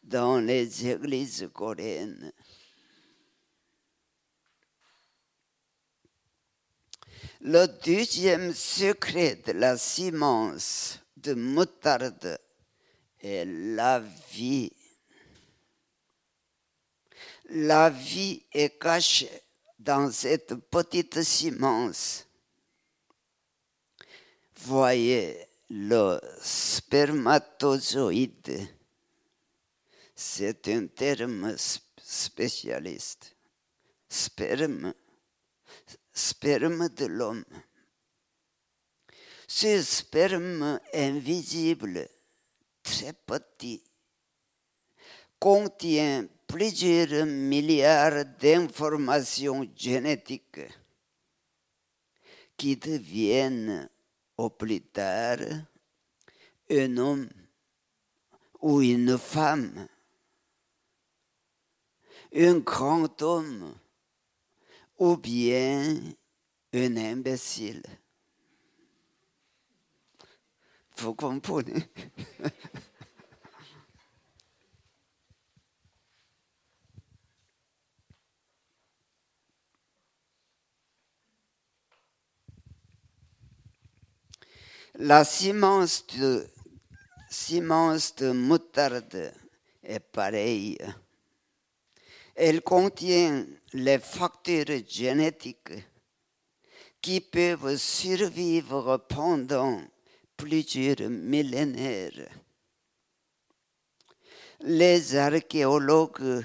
dans 0.04 0.38
les 0.38 0.86
églises 0.86 1.48
coréennes. 1.52 2.32
Le 7.40 7.66
deuxième 7.84 8.54
secret 8.54 9.42
de 9.46 9.52
la 9.52 9.76
semence 9.76 11.00
de 11.16 11.34
moutarde 11.34 12.38
est 13.20 13.44
la 13.44 14.00
vie. 14.30 14.72
La 17.50 17.90
vie 17.90 18.42
est 18.52 18.78
cachée 18.78 19.42
dans 19.78 20.10
cette 20.10 20.54
petite 20.70 21.22
semence. 21.22 22.26
Voyez 24.60 25.46
le 25.68 26.18
spermatozoïde. 26.40 28.66
C'est 30.26 30.68
un 30.68 30.86
terme 30.86 31.54
spécialiste. 31.98 33.36
Sperme, 34.08 34.94
sperme 36.12 36.88
de 36.88 37.04
l'homme. 37.04 37.44
Ce 39.46 39.82
sperme 39.82 40.80
invisible, 40.94 42.08
très 42.82 43.12
petit, 43.12 43.84
contient 45.38 46.26
plusieurs 46.48 47.26
milliards 47.26 48.24
d'informations 48.40 49.70
génétiques 49.76 50.66
qui 52.56 52.76
deviennent 52.76 53.90
au 54.38 54.48
plus 54.48 54.80
tard 54.80 55.38
un 56.70 56.96
homme 56.96 57.28
ou 58.62 58.80
une 58.80 59.18
femme, 59.18 59.86
un 62.34 62.58
grand 62.58 63.22
homme 63.22 63.74
ou 64.98 65.16
bien 65.16 65.96
un 66.72 66.96
imbécile. 66.96 67.82
Vous 70.96 71.14
comprenez? 71.14 71.88
La 84.96 85.24
semence 85.24 86.06
de, 86.06 86.46
de 88.14 88.30
moutarde 88.30 89.32
est 89.82 90.00
pareille. 90.00 90.78
Elle 92.34 92.62
contient 92.62 93.46
les 93.72 93.98
facteurs 93.98 94.66
génétiques 94.88 95.72
qui 97.00 97.20
peuvent 97.20 97.76
survivre 97.76 98.96
pendant 99.08 99.80
plusieurs 100.36 101.08
millénaires. 101.08 102.28
Les 104.60 105.14
archéologues 105.14 106.44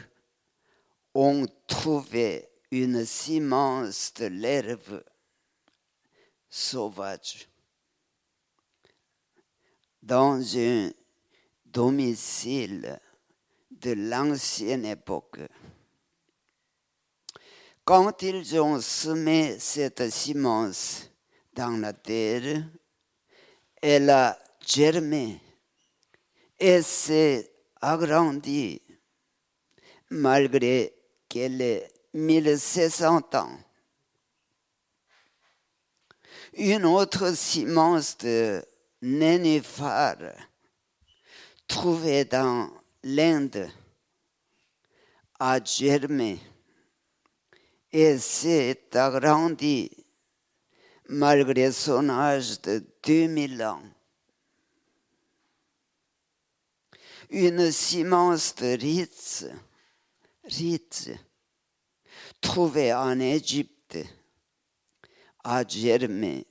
ont 1.14 1.46
trouvé 1.66 2.50
une 2.72 3.06
semence 3.06 4.14
de 4.14 4.26
l'herbe 4.26 5.04
sauvage 6.50 7.48
dans 10.02 10.42
un 10.58 10.92
domicile 11.66 13.00
de 13.72 13.92
l'ancienne 13.92 14.86
époque. 14.86 15.40
Quand 17.90 18.22
ils 18.22 18.60
ont 18.60 18.80
semé 18.80 19.58
cette 19.58 20.12
semence 20.12 21.10
dans 21.54 21.76
la 21.82 21.92
terre, 21.92 22.64
elle 23.82 24.12
a 24.12 24.38
germé 24.64 25.42
et 26.60 26.84
s'est 26.84 27.52
agrandie 27.82 28.80
malgré 30.12 30.94
qu'elle 31.28 31.60
ait 31.64 31.88
1600 32.14 33.22
ans. 33.34 33.58
Une 36.54 36.86
autre 36.86 37.36
semence 37.36 38.20
de 38.20 38.64
nénuphar 39.02 40.16
trouvée 41.68 42.26
dans 42.26 42.70
l'Inde 43.02 43.68
a 45.40 45.60
germé 45.64 46.40
et 47.92 48.18
s'est 48.18 48.82
agrandi 48.94 49.92
malgré 51.08 51.72
son 51.72 52.10
âge 52.10 52.62
de 52.62 52.86
2000 53.04 53.64
ans. 53.64 53.82
Une 57.32 57.72
semence 57.72 58.56
de 58.56 58.76
trouvée 62.42 62.94
en 62.94 63.20
Égypte 63.20 63.98
a 65.44 65.68
germé 65.68 66.46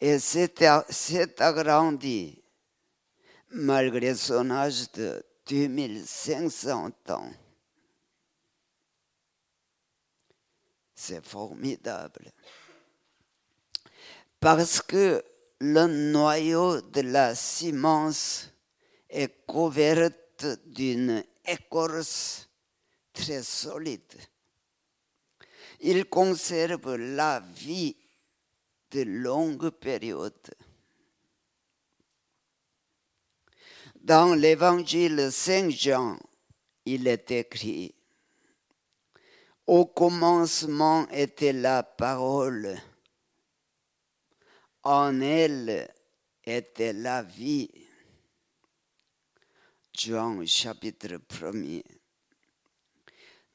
et 0.00 0.18
s'est 0.18 1.42
agrandi 1.42 2.42
malgré 3.50 4.14
son 4.14 4.50
âge 4.50 4.90
de 4.92 5.24
2500 5.48 6.90
ans. 7.08 7.32
C'est 11.00 11.24
formidable. 11.24 12.32
Parce 14.40 14.82
que 14.82 15.24
le 15.60 15.86
noyau 15.86 16.80
de 16.80 17.02
la 17.02 17.36
semence 17.36 18.50
est 19.08 19.46
couvert 19.46 20.10
d'une 20.66 21.22
écorce 21.46 22.48
très 23.12 23.44
solide. 23.44 24.12
Il 25.78 26.06
conserve 26.06 26.96
la 26.96 27.44
vie 27.54 27.96
de 28.90 29.02
longues 29.02 29.70
périodes. 29.70 30.52
Dans 33.94 34.34
l'évangile 34.34 35.30
Saint 35.30 35.70
Jean, 35.70 36.18
il 36.84 37.06
est 37.06 37.30
écrit, 37.30 37.94
Au 39.68 39.84
commencement 39.84 41.06
était 41.10 41.52
la 41.52 41.82
parole, 41.82 42.74
en 44.82 45.20
elle 45.20 45.92
était 46.42 46.94
la 46.94 47.22
vie. 47.22 47.68
Jean 49.92 50.42
chapitre 50.46 51.20
1 51.42 51.82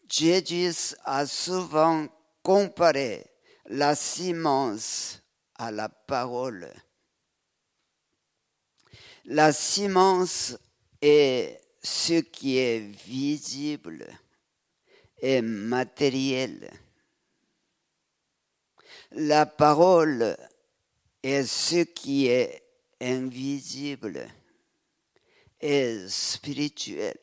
Jésus 0.08 0.94
a 1.04 1.26
souvent 1.26 2.08
comparé 2.44 3.26
la 3.66 3.96
semence 3.96 5.20
à 5.56 5.72
la 5.72 5.90
parole. 5.90 6.72
La 9.26 9.52
semence 9.52 10.56
est 11.02 11.60
ce 11.82 12.20
qui 12.22 12.60
est 12.60 12.82
visible 13.04 14.08
et 15.24 15.42
matériel. 15.42 16.70
La 19.12 19.46
parole 19.46 20.36
est 21.24 21.46
ce 21.46 21.84
qui 21.84 22.28
est 22.28 22.62
invisible 23.00 24.28
et 25.62 25.98
spirituel. 26.10 27.18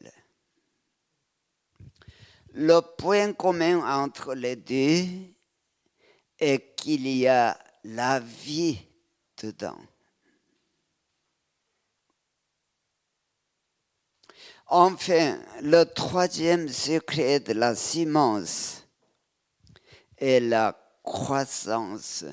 Le 2.54 2.80
point 2.80 3.34
commun 3.34 3.86
entre 4.02 4.34
les 4.34 4.56
deux 4.56 5.04
est 6.38 6.74
qu'il 6.76 7.06
y 7.06 7.28
a 7.28 7.58
la 7.84 8.18
vie 8.18 8.78
dedans. 9.42 9.78
Enfin, 14.72 15.36
le 15.62 15.82
troisième 15.82 16.68
secret 16.68 17.40
de 17.40 17.54
la 17.54 17.74
semence 17.74 18.86
est 20.16 20.38
la 20.38 20.80
croissance. 21.02 22.24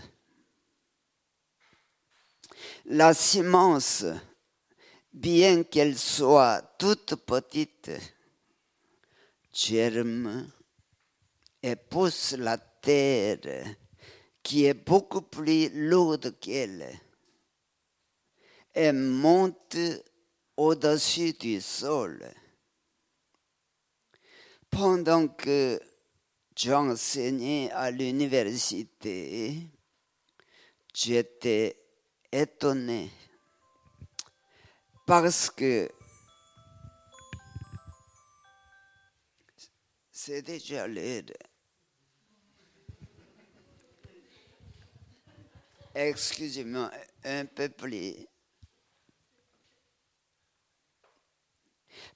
La 2.86 3.15
semence, 3.15 4.06
bien 5.12 5.63
qu'elle 5.63 5.97
soit 5.97 6.62
toute 6.78 7.15
petite, 7.26 7.89
germe 9.52 10.47
et 11.63 11.76
pousse 11.76 12.34
la 12.34 12.60
terre 12.60 13.65
qui 14.43 14.65
est 14.65 14.76
beaucoup 14.76 15.23
plus 15.23 15.69
lourde 15.89 16.39
qu'elle 16.39 16.88
et 18.76 18.91
monte 18.91 19.76
au-dessus 20.58 21.34
du 21.34 21.62
sol. 21.62 22.30
Pendant 24.70 25.28
que 25.28 25.80
j'enseignais 26.56 27.72
à 27.72 27.91
l'université, 27.91 29.70
j'étais 30.93 31.78
étonné 32.32 33.10
parce 35.06 35.50
que 35.50 35.89
c'est 40.12 40.41
déjà 40.41 40.88
l'heure. 40.88 41.24
Excusez-moi, 45.96 46.91
un 47.24 47.46
peu 47.46 47.70
plus. 47.70 48.28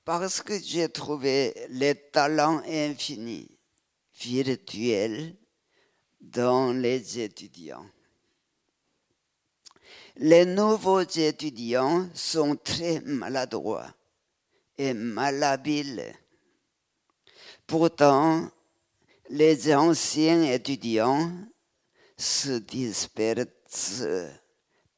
Parce 0.04 0.42
que 0.42 0.60
j'ai 0.60 0.90
trouvé 0.90 1.54
les 1.70 1.96
talents 1.96 2.62
infinis, 2.66 3.50
virtuels, 4.20 5.36
dans 6.20 6.72
les 6.74 7.20
étudiants. 7.20 7.86
Les 10.18 10.46
nouveaux 10.46 11.02
étudiants 11.02 12.10
sont 12.14 12.56
très 12.56 13.00
maladroits 13.02 13.94
et 14.78 14.94
malhabiles. 14.94 16.14
Pourtant, 17.66 18.50
les 19.30 19.74
anciens 19.74 20.44
étudiants 20.44 21.32
se 22.18 22.60
dispersent 22.60 24.08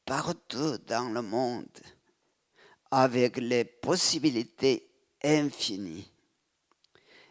partout 0.04 0.78
dans 0.86 1.10
le 1.10 1.22
monde 1.22 1.78
avec 2.90 3.36
les 3.36 3.64
possibilités 3.64 4.93
infinies. 5.24 6.08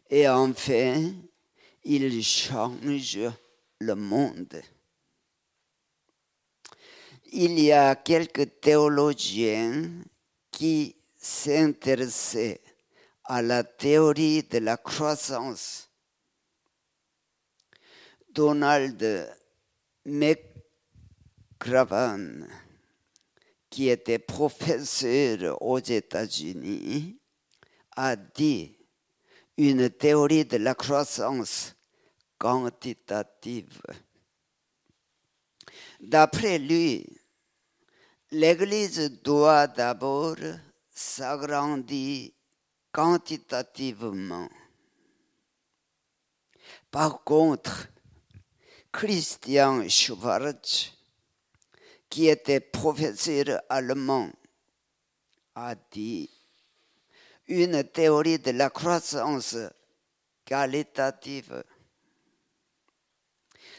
Et 0.09 0.27
enfin, 0.27 1.13
ils 1.83 2.23
changent 2.23 3.31
le 3.79 3.95
monde. 3.95 4.61
Il 7.31 7.59
y 7.59 7.71
a 7.71 7.95
quelques 7.95 8.59
théologiens 8.59 9.89
qui 10.51 10.95
s'intéressaient 11.17 12.61
à 13.23 13.41
la 13.41 13.63
théorie 13.63 14.43
de 14.43 14.59
la 14.59 14.77
croissance. 14.77 15.89
Donald 18.29 19.33
McCraven, 20.05 20.47
qui 23.69 23.89
était 23.89 24.19
professeur 24.19 25.59
aux 25.61 25.79
États-Unis, 25.79 27.17
a 27.95 28.15
dit 28.15 28.75
une 29.57 29.89
théorie 29.89 30.45
de 30.45 30.57
la 30.57 30.75
croissance 30.75 31.75
quantitative. 32.37 33.81
D'après 35.99 36.59
lui, 36.59 37.05
l'Église 38.31 39.21
doit 39.21 39.67
d'abord 39.67 40.37
s'agrandir 40.89 42.31
quantitativement. 42.91 44.49
Par 46.91 47.23
contre, 47.23 47.87
Christian 48.91 49.87
Schwarz, 49.89 50.91
qui 52.09 52.27
était 52.27 52.59
professeur 52.59 53.61
allemand, 53.69 54.31
a 55.55 55.75
dit 55.91 56.29
une 57.47 57.83
théorie 57.83 58.39
de 58.39 58.51
la 58.51 58.69
croissance 58.69 59.57
qualitative. 60.45 61.63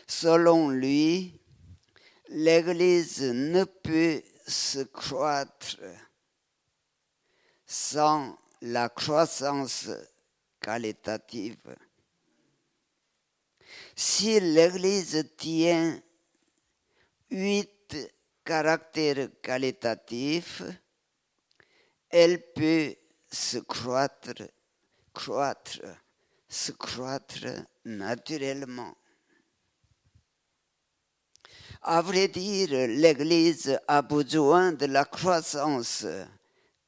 Selon 0.06 0.68
lui, 0.68 1.40
l'Église 2.28 3.22
ne 3.22 3.64
peut 3.64 4.22
se 4.46 4.80
croître 4.80 5.78
sans 7.66 8.38
la 8.60 8.88
croissance 8.88 9.88
qualitative. 10.60 11.76
Si 13.96 14.40
l'Église 14.40 15.24
tient 15.36 16.00
huit 17.30 17.96
caractères 18.44 19.28
qualitatifs, 19.42 20.62
elle 22.10 22.52
peut 22.52 22.94
se 23.34 23.58
croître, 23.58 24.42
croître, 25.12 25.80
se 26.48 26.72
croître 26.72 27.66
naturellement. 27.84 28.96
À 31.82 32.00
vrai 32.00 32.28
dire, 32.28 32.88
l'Église 32.88 33.78
a 33.86 34.00
besoin 34.00 34.72
de 34.72 34.86
la 34.86 35.04
croissance 35.04 36.06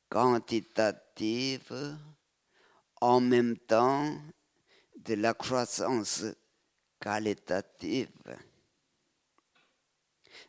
quantitative 0.09 1.98
en 3.00 3.20
même 3.20 3.59
temps 3.59 4.16
de 4.96 5.14
la 5.14 5.35
croissance 5.35 6.24
qualitative. 6.98 8.09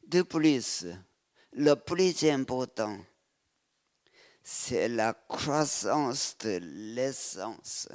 De 0.06 0.22
plus, 0.22 0.86
le 1.52 1.76
plus 1.76 2.24
important, 2.24 2.98
c'est 4.50 4.88
la 4.88 5.14
croissance 5.14 6.38
de 6.38 6.60
l'essence. 6.62 7.90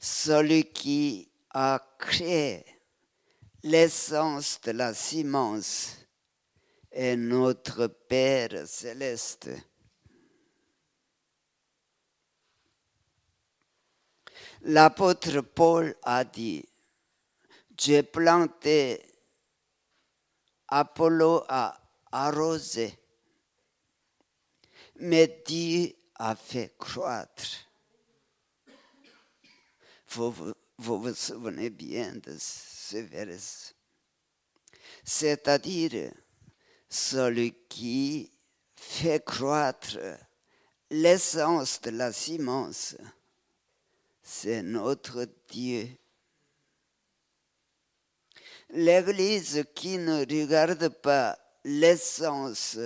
Celui 0.00 0.64
qui 0.72 1.30
a 1.50 1.80
créé 1.96 2.66
l'essence 3.62 4.60
de 4.62 4.72
la 4.72 4.94
semence 4.94 5.98
est 6.90 7.14
notre 7.14 7.86
Père 7.86 8.66
céleste. 8.66 9.48
L'apôtre 14.62 15.40
Paul 15.40 15.94
a 16.02 16.24
dit, 16.24 16.68
j'ai 17.76 18.02
planté, 18.02 19.06
Apollo 20.66 21.44
a 21.48 21.80
arrosé, 22.10 22.98
mais 24.98 25.42
Dieu 25.46 25.94
a 26.16 26.34
fait 26.34 26.74
croître. 26.78 27.68
Vous 30.08 30.54
vous, 30.78 31.14
souvenez 31.14 31.70
bien 31.70 32.14
de 32.14 32.36
ce 32.38 32.98
verset. 32.98 33.74
C'est-à-dire, 35.04 36.12
celui 36.88 37.54
qui 37.68 38.32
fait 38.74 39.24
croître 39.24 39.98
l'essence 40.90 41.80
de 41.82 41.90
la 41.90 42.12
semence, 42.12 42.96
c'est 44.22 44.62
notre 44.62 45.26
Dieu. 45.48 45.88
L'Église 48.70 49.64
qui 49.74 49.98
ne 49.98 50.20
regarde 50.20 50.88
pas 50.88 51.38
l'essence 51.64 52.78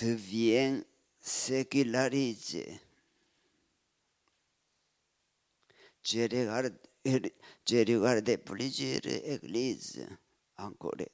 devient 0.00 0.82
sécularisée. 1.20 2.80
J'ai 6.02 6.24
regardé, 6.24 7.34
regardé 7.64 8.38
plusieurs 8.38 9.06
églises 9.06 10.06
en 10.56 10.70
Corée. 10.72 11.10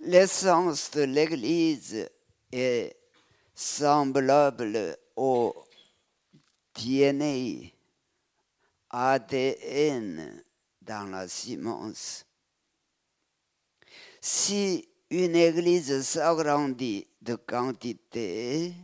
L'essence 0.00 0.90
de 0.90 1.02
l'Église 1.02 2.08
est 2.52 2.96
semblable 3.54 4.96
au 5.16 5.54
DNA, 6.74 7.70
ADN 8.90 10.44
dans 10.82 11.10
la 11.10 11.28
semence. 11.28 12.24
Si 14.20 14.86
une 15.14 15.36
église 15.36 16.02
s'agrandit 16.02 17.06
de 17.22 17.36
quantité 17.36 18.74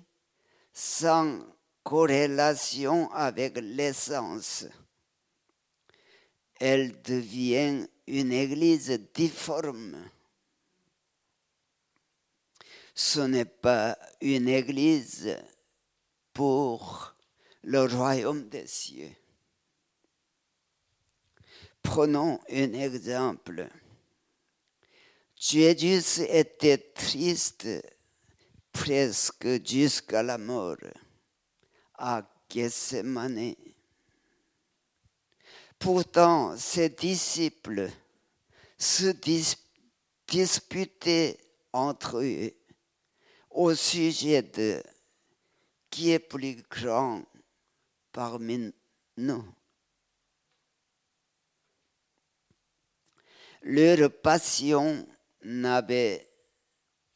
sans 0.73 1.41
corrélation 1.83 3.11
avec 3.11 3.59
l'essence, 3.61 4.67
elle 6.61 7.03
devient 7.03 7.85
une 8.07 8.33
église 8.33 8.97
difforme. 9.13 9.99
Ce 12.95 13.21
n'est 13.21 13.45
pas 13.45 13.99
une 14.21 14.49
église 14.49 15.37
pour 16.33 17.13
le 17.65 17.87
royaume 17.87 18.49
des 18.49 18.69
cieux. 18.69 19.17
Prenons 21.83 22.39
un 22.49 22.73
exemple. 22.75 23.69
Jésus 25.43 26.23
était 26.29 26.93
triste 26.93 27.67
presque 28.71 29.67
jusqu'à 29.67 30.23
la 30.23 30.37
mort 30.37 30.77
à 31.95 32.23
Gethsemane. 32.51 33.55
Pourtant, 35.79 36.55
ses 36.59 36.91
disciples 36.91 37.91
se 38.77 39.15
disputaient 40.29 41.39
entre 41.73 42.19
eux 42.23 42.53
au 43.49 43.75
sujet 43.75 44.43
de 44.43 44.83
qui 45.89 46.11
est 46.11 46.19
plus 46.19 46.63
grand 46.69 47.25
parmi 48.13 48.75
nous. 49.17 49.45
Leur 53.63 54.13
passion 54.21 55.07
n'avait 55.43 56.29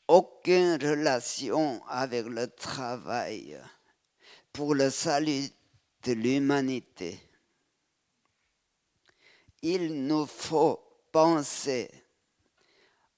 aucune 0.09 0.75
relation 0.75 1.83
avec 1.87 2.27
le 2.27 2.49
travail 2.49 3.59
pour 4.53 4.75
le 4.75 4.91
salut 4.91 5.49
de 6.03 6.13
l'humanité. 6.13 7.19
Il 9.63 10.07
nous 10.07 10.27
faut 10.27 10.81
penser 11.11 11.91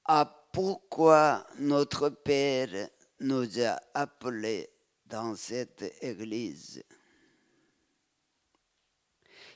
à 0.04 0.24
pourquoi 0.52 1.46
notre 1.58 2.08
Père 2.08 2.88
nous 3.20 3.60
a 3.60 3.80
appelés 3.94 4.70
dans 5.04 5.34
cette 5.34 5.84
Église. 6.00 6.82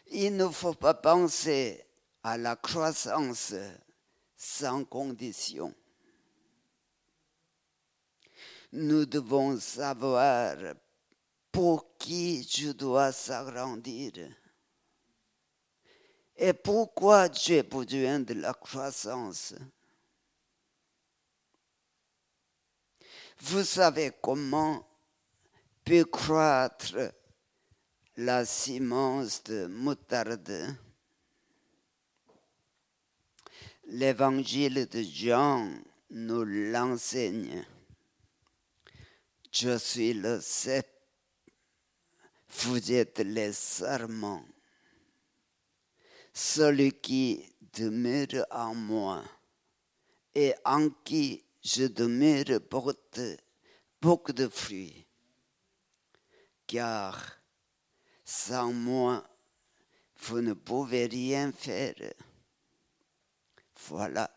Il 0.08 0.36
ne 0.36 0.48
faut 0.48 0.74
pas 0.74 0.94
penser 0.94 1.84
à 2.22 2.36
la 2.36 2.56
croissance 2.56 3.54
sans 4.42 4.86
condition. 4.86 5.74
Nous 8.72 9.04
devons 9.04 9.60
savoir 9.60 10.56
pour 11.52 11.98
qui 11.98 12.42
je 12.48 12.70
dois 12.70 13.12
s'agrandir 13.12 14.12
et 16.36 16.54
pourquoi 16.54 17.30
j'ai 17.30 17.62
besoin 17.62 18.20
de 18.20 18.32
la 18.32 18.54
croissance. 18.54 19.52
Vous 23.40 23.64
savez 23.64 24.12
comment 24.22 24.88
peut 25.84 26.06
croître 26.06 26.96
la 28.16 28.46
semence 28.46 29.42
de 29.42 29.66
moutarde. 29.66 30.78
L'évangile 33.92 34.86
de 34.86 35.02
Jean 35.02 35.68
nous 36.10 36.44
l'enseigne. 36.44 37.66
Je 39.50 39.76
suis 39.78 40.14
le 40.14 40.40
cep, 40.40 40.86
vous 42.60 42.92
êtes 42.92 43.18
les 43.18 43.52
serments. 43.52 44.44
Celui 46.32 46.92
qui 46.92 47.44
demeure 47.72 48.46
en 48.52 48.76
moi 48.76 49.24
et 50.36 50.54
en 50.64 50.90
qui 51.04 51.42
je 51.60 51.86
demeure 51.86 52.60
porte 52.60 53.20
beaucoup 54.00 54.32
de 54.32 54.46
fruits. 54.46 55.04
Car 56.68 57.40
sans 58.24 58.72
moi, 58.72 59.28
vous 60.20 60.42
ne 60.42 60.52
pouvez 60.52 61.06
rien 61.06 61.50
faire. 61.50 61.96
Voilà 63.88 64.30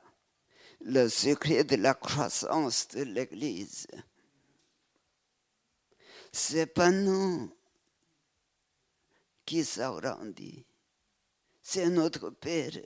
le 0.85 1.07
secret 1.07 1.63
de 1.63 1.75
la 1.77 1.93
croissance 1.93 2.87
de 2.89 3.03
l'Église. 3.03 3.87
C'est 6.31 6.67
pas 6.67 6.91
nous 6.91 7.55
qui 9.45 9.63
s'agrandit, 9.63 10.65
c'est 11.61 11.89
notre 11.89 12.29
Père 12.31 12.79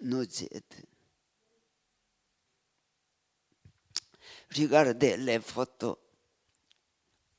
nous 0.00 0.22
aide. 0.22 0.62
Regardez 4.56 5.16
les 5.16 5.40
photos. 5.40 5.96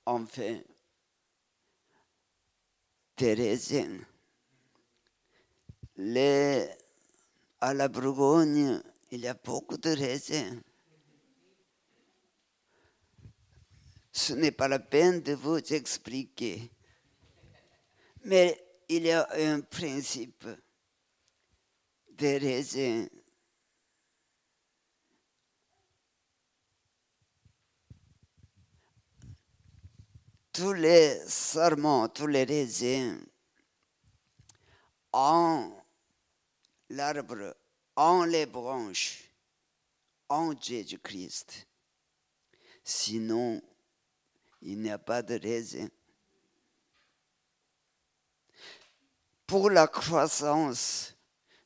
Enfin, 0.05 0.61
Thérésien. 3.15 3.99
Les, 5.97 6.69
à 7.61 7.73
la 7.73 7.87
Bourgogne, 7.87 8.81
il 9.11 9.21
y 9.21 9.27
a 9.27 9.33
beaucoup 9.33 9.77
de 9.77 9.89
raisins. 9.89 10.61
Ce 14.11 14.33
n'est 14.33 14.51
pas 14.51 14.67
la 14.67 14.79
peine 14.79 15.21
de 15.21 15.33
vous 15.33 15.57
expliquer. 15.57 16.71
Mais 18.23 18.61
il 18.89 19.03
y 19.03 19.11
a 19.11 19.27
un 19.33 19.61
principe 19.61 20.47
des 22.09 22.37
raisins 22.37 23.07
tous 30.55 30.71
les 30.71 31.19
serments, 31.27 32.07
tous 32.07 32.27
les 32.27 32.45
raisins 32.45 33.19
en 35.11 35.69
l'arbre, 36.95 37.55
en 37.95 38.25
les 38.25 38.45
branches, 38.45 39.23
en 40.29 40.53
Jésus-Christ. 40.59 41.67
Sinon, 42.83 43.61
il 44.61 44.79
n'y 44.79 44.89
a 44.89 44.97
pas 44.97 45.21
de 45.21 45.39
raisin. 45.39 45.87
Pour 49.45 49.69
la 49.69 49.87
croissance, 49.87 51.15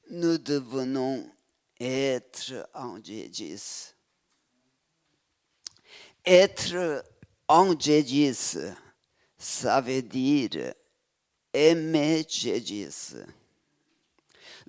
nous 0.09 0.37
devons 0.37 1.29
être 1.79 2.69
en 2.73 3.01
Jésus. 3.01 3.93
Être 6.25 7.05
en 7.47 7.79
Jésus, 7.79 8.57
ça 9.37 9.79
veut 9.79 10.01
dire 10.01 10.73
aimer 11.53 12.25
Jésus. 12.27 13.25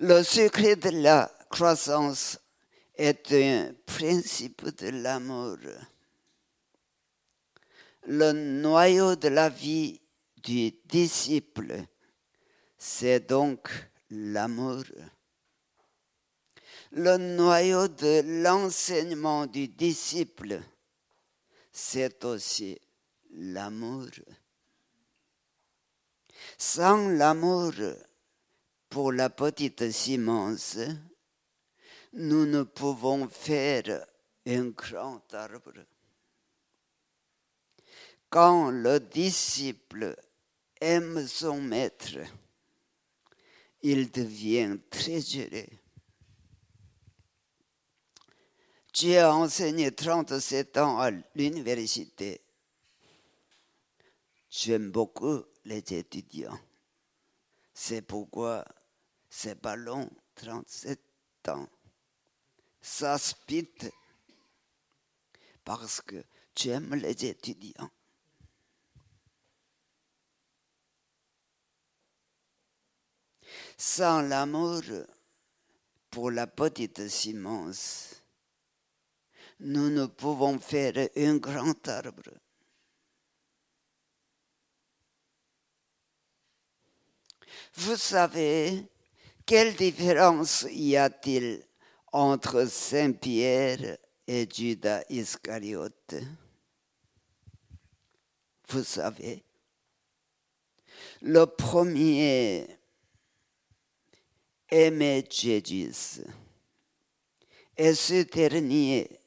Le 0.03 0.23
secret 0.23 0.77
de 0.77 0.89
la 0.89 1.31
croissance 1.47 2.39
est 2.95 3.31
un 3.33 3.71
principe 3.85 4.67
de 4.81 4.89
l'amour. 4.89 5.57
Le 8.07 8.31
noyau 8.31 9.15
de 9.15 9.27
la 9.27 9.49
vie 9.49 10.01
du 10.37 10.71
disciple, 10.85 11.85
c'est 12.79 13.29
donc 13.29 13.69
l'amour. 14.09 14.83
Le 16.93 17.17
noyau 17.17 17.87
de 17.87 18.41
l'enseignement 18.41 19.45
du 19.45 19.67
disciple, 19.67 20.63
c'est 21.71 22.25
aussi 22.25 22.81
l'amour. 23.33 24.09
Sans 26.57 27.07
l'amour 27.07 27.73
pour 28.91 29.13
la 29.13 29.29
petite 29.29 29.89
Simence, 29.89 30.77
nous 32.11 32.45
ne 32.45 32.63
pouvons 32.63 33.29
faire 33.29 34.05
un 34.45 34.65
grand 34.67 35.33
arbre. 35.33 35.85
Quand 38.29 38.69
le 38.69 38.99
disciple 38.99 40.13
aime 40.81 41.25
son 41.25 41.61
maître, 41.61 42.17
il 43.81 44.11
devient 44.11 44.77
très 44.89 45.21
heureux. 45.37 45.69
J'ai 48.93 49.23
enseigné 49.23 49.93
37 49.93 50.77
ans 50.77 50.99
à 50.99 51.11
l'université. 51.33 52.41
J'aime 54.49 54.91
beaucoup 54.91 55.45
les 55.63 55.77
étudiants. 55.93 56.59
C'est 57.73 58.01
pourquoi 58.01 58.65
c'est 59.33 59.55
pas 59.55 59.77
long, 59.77 60.09
37 60.35 60.99
ans. 61.47 61.67
Ça 62.81 63.17
spite 63.17 63.89
parce 65.63 66.01
que 66.01 66.21
j'aime 66.53 66.93
les 66.95 67.25
étudiants. 67.25 67.89
Sans 73.77 74.21
l'amour 74.21 74.81
pour 76.09 76.29
la 76.29 76.45
petite 76.45 77.07
Simence, 77.07 78.21
nous 79.61 79.89
ne 79.89 80.07
pouvons 80.07 80.59
faire 80.59 81.07
un 81.15 81.37
grand 81.37 81.87
arbre. 81.87 82.33
Vous 87.75 87.95
savez, 87.95 88.90
quelle 89.45 89.75
différence 89.75 90.65
y 90.69 90.95
a-t-il 90.95 91.63
entre 92.11 92.65
Saint-Pierre 92.65 93.97
et 94.27 94.47
Judas 94.51 95.03
Iscariote? 95.09 96.15
Vous 98.69 98.83
savez, 98.83 99.43
le 101.21 101.45
premier 101.45 102.67
aimait 104.69 105.25
Jésus 105.29 106.23
et 107.77 107.93
ce 107.93 108.23
dernier 108.23 109.19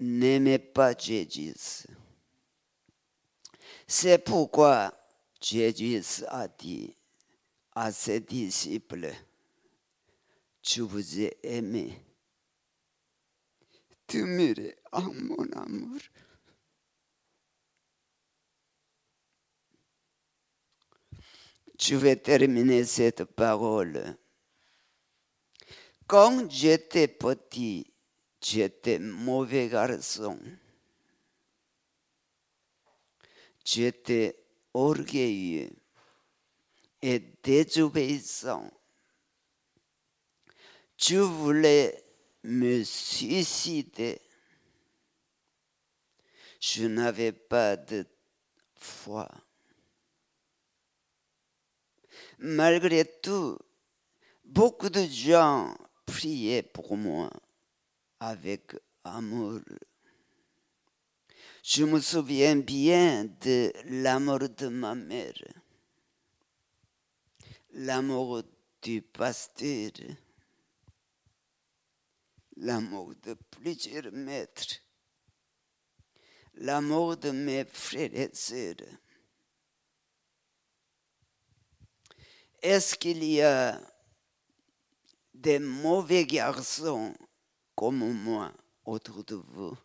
n'aimait 0.00 0.58
pas 0.58 0.96
Jésus. 0.96 1.54
C'est 3.86 4.18
pourquoi 4.18 4.92
Jésus 5.40 6.24
a 6.28 6.48
dit 6.48 6.96
à 7.74 7.92
ses 7.92 8.20
disciples, 8.20 9.12
je 10.62 10.82
vous 10.82 11.20
ai 11.20 11.36
aimé. 11.42 12.00
Demeurez 14.08 14.76
en 14.92 15.02
mon 15.02 15.50
amour. 15.52 15.98
Je 21.80 21.96
vais 21.96 22.16
terminer 22.16 22.84
cette 22.84 23.24
parole. 23.24 24.16
Quand 26.06 26.48
j'étais 26.50 27.08
petit, 27.08 27.94
J'étais 28.44 28.98
mauvais 28.98 29.68
garçon. 29.68 30.38
J'étais 33.64 34.36
orgueilleux 34.74 35.70
et 37.06 37.20
désobéissant. 37.42 38.70
Je 40.96 41.18
voulais 41.18 42.02
me 42.44 42.82
suicider. 42.82 44.22
Je 46.58 46.86
n'avais 46.86 47.32
pas 47.32 47.76
de 47.76 48.06
foi. 48.74 49.28
Malgré 52.38 53.04
tout, 53.04 53.58
beaucoup 54.42 54.88
de 54.88 55.04
gens 55.04 55.76
priaient 56.06 56.62
pour 56.62 56.96
moi 56.96 57.30
avec 58.18 58.76
amour. 59.04 59.60
Je 61.62 61.84
me 61.84 62.00
souviens 62.00 62.56
bien 62.56 63.26
de 63.42 63.70
l'amour 63.90 64.48
de 64.48 64.68
ma 64.68 64.94
mère, 64.94 65.34
l'amour 67.74 68.44
du 68.82 69.02
pasteur, 69.02 69.90
l'amour 72.56 73.14
de 73.16 73.34
plusieurs 73.50 74.12
maîtres, 74.12 74.80
l'amour 76.54 77.16
de 77.16 77.30
mes 77.32 77.64
frères 77.64 78.14
et 78.14 78.30
sœurs. 78.32 78.76
Est-ce 82.62 82.94
qu'il 82.94 83.24
y 83.24 83.42
a 83.42 83.80
des 85.34 85.58
mauvais 85.58 86.24
garçons 86.24 87.12
comme 87.74 88.12
moi 88.12 88.52
autour 88.84 89.24
de 89.24 89.34
vous? 89.34 89.76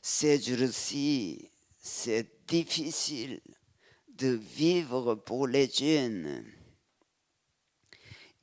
Ces 0.00 0.40
jours-ci, 0.40 1.50
c'est 1.78 2.46
difficile 2.46 3.40
de 4.20 4.28
vivre 4.28 5.14
pour 5.14 5.46
les 5.46 5.68
jeunes. 5.68 6.44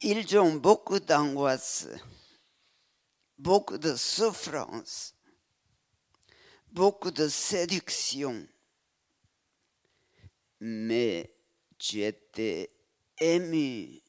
Ils 0.02 0.38
ont 0.38 0.56
beaucoup 0.56 1.00
d'angoisse, 1.00 1.88
beaucoup 3.38 3.78
de 3.78 3.96
souffrance, 3.96 5.14
beaucoup 6.72 7.12
de 7.12 7.28
séduction. 7.28 8.48
Mais 10.60 11.32
j'étais 11.78 12.72
ému 13.20 14.02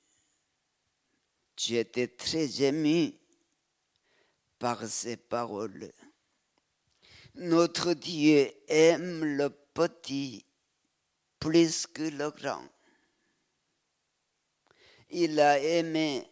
J'étais 1.58 2.06
très 2.06 2.62
ému 2.62 3.12
par 4.60 4.86
ces 4.86 5.16
paroles. 5.16 5.92
Notre 7.34 7.94
Dieu 7.94 8.48
aime 8.68 9.24
le 9.24 9.50
petit 9.50 10.47
plus 11.38 11.86
que 11.86 12.02
le 12.02 12.30
grand. 12.30 12.64
Il 15.10 15.40
a 15.40 15.58
aimé 15.58 16.26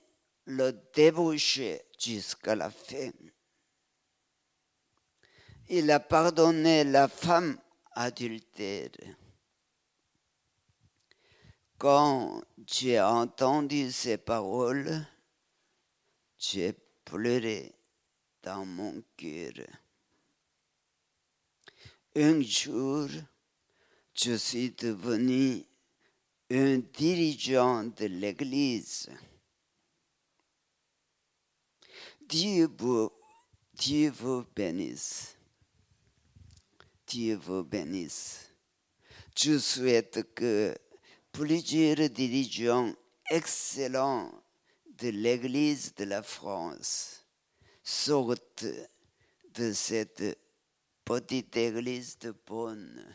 le 0.46 0.72
débouché 0.94 1.82
jusqu'à 1.98 2.54
la 2.54 2.70
fin. 2.70 3.10
Il 5.68 5.90
a 5.90 5.98
pardonné 5.98 6.84
la 6.84 7.08
femme 7.08 7.58
adultère. 7.92 8.90
Quand 11.78 12.42
j'ai 12.66 13.00
entendu 13.00 13.90
ces 13.90 14.16
paroles, 14.16 15.04
j'ai 16.38 16.72
pleuré 17.04 17.74
dans 18.42 18.64
mon 18.64 19.02
cœur. 19.16 19.52
Un 22.14 22.40
jour, 22.40 23.08
je 24.16 24.34
suis 24.34 24.70
devenu 24.70 25.62
un 26.50 26.78
dirigeant 26.78 27.84
de 27.84 28.06
l'Église. 28.06 29.10
Dieu 32.22 32.68
vous, 32.78 33.12
bénisse. 34.54 35.36
Dieu 37.06 37.36
vous 37.36 37.62
bénisse. 37.62 38.50
Je 39.36 39.58
souhaite 39.58 40.34
que 40.34 40.74
plusieurs 41.30 42.08
dirigeants 42.08 42.94
excellents 43.30 44.32
de 44.98 45.10
l'Église 45.10 45.94
de 45.94 46.04
la 46.04 46.22
France 46.22 47.26
sortent 47.82 48.64
de 49.52 49.72
cette 49.74 50.38
petite 51.04 51.54
église 51.56 52.18
de 52.18 52.34
Bonne. 52.46 53.14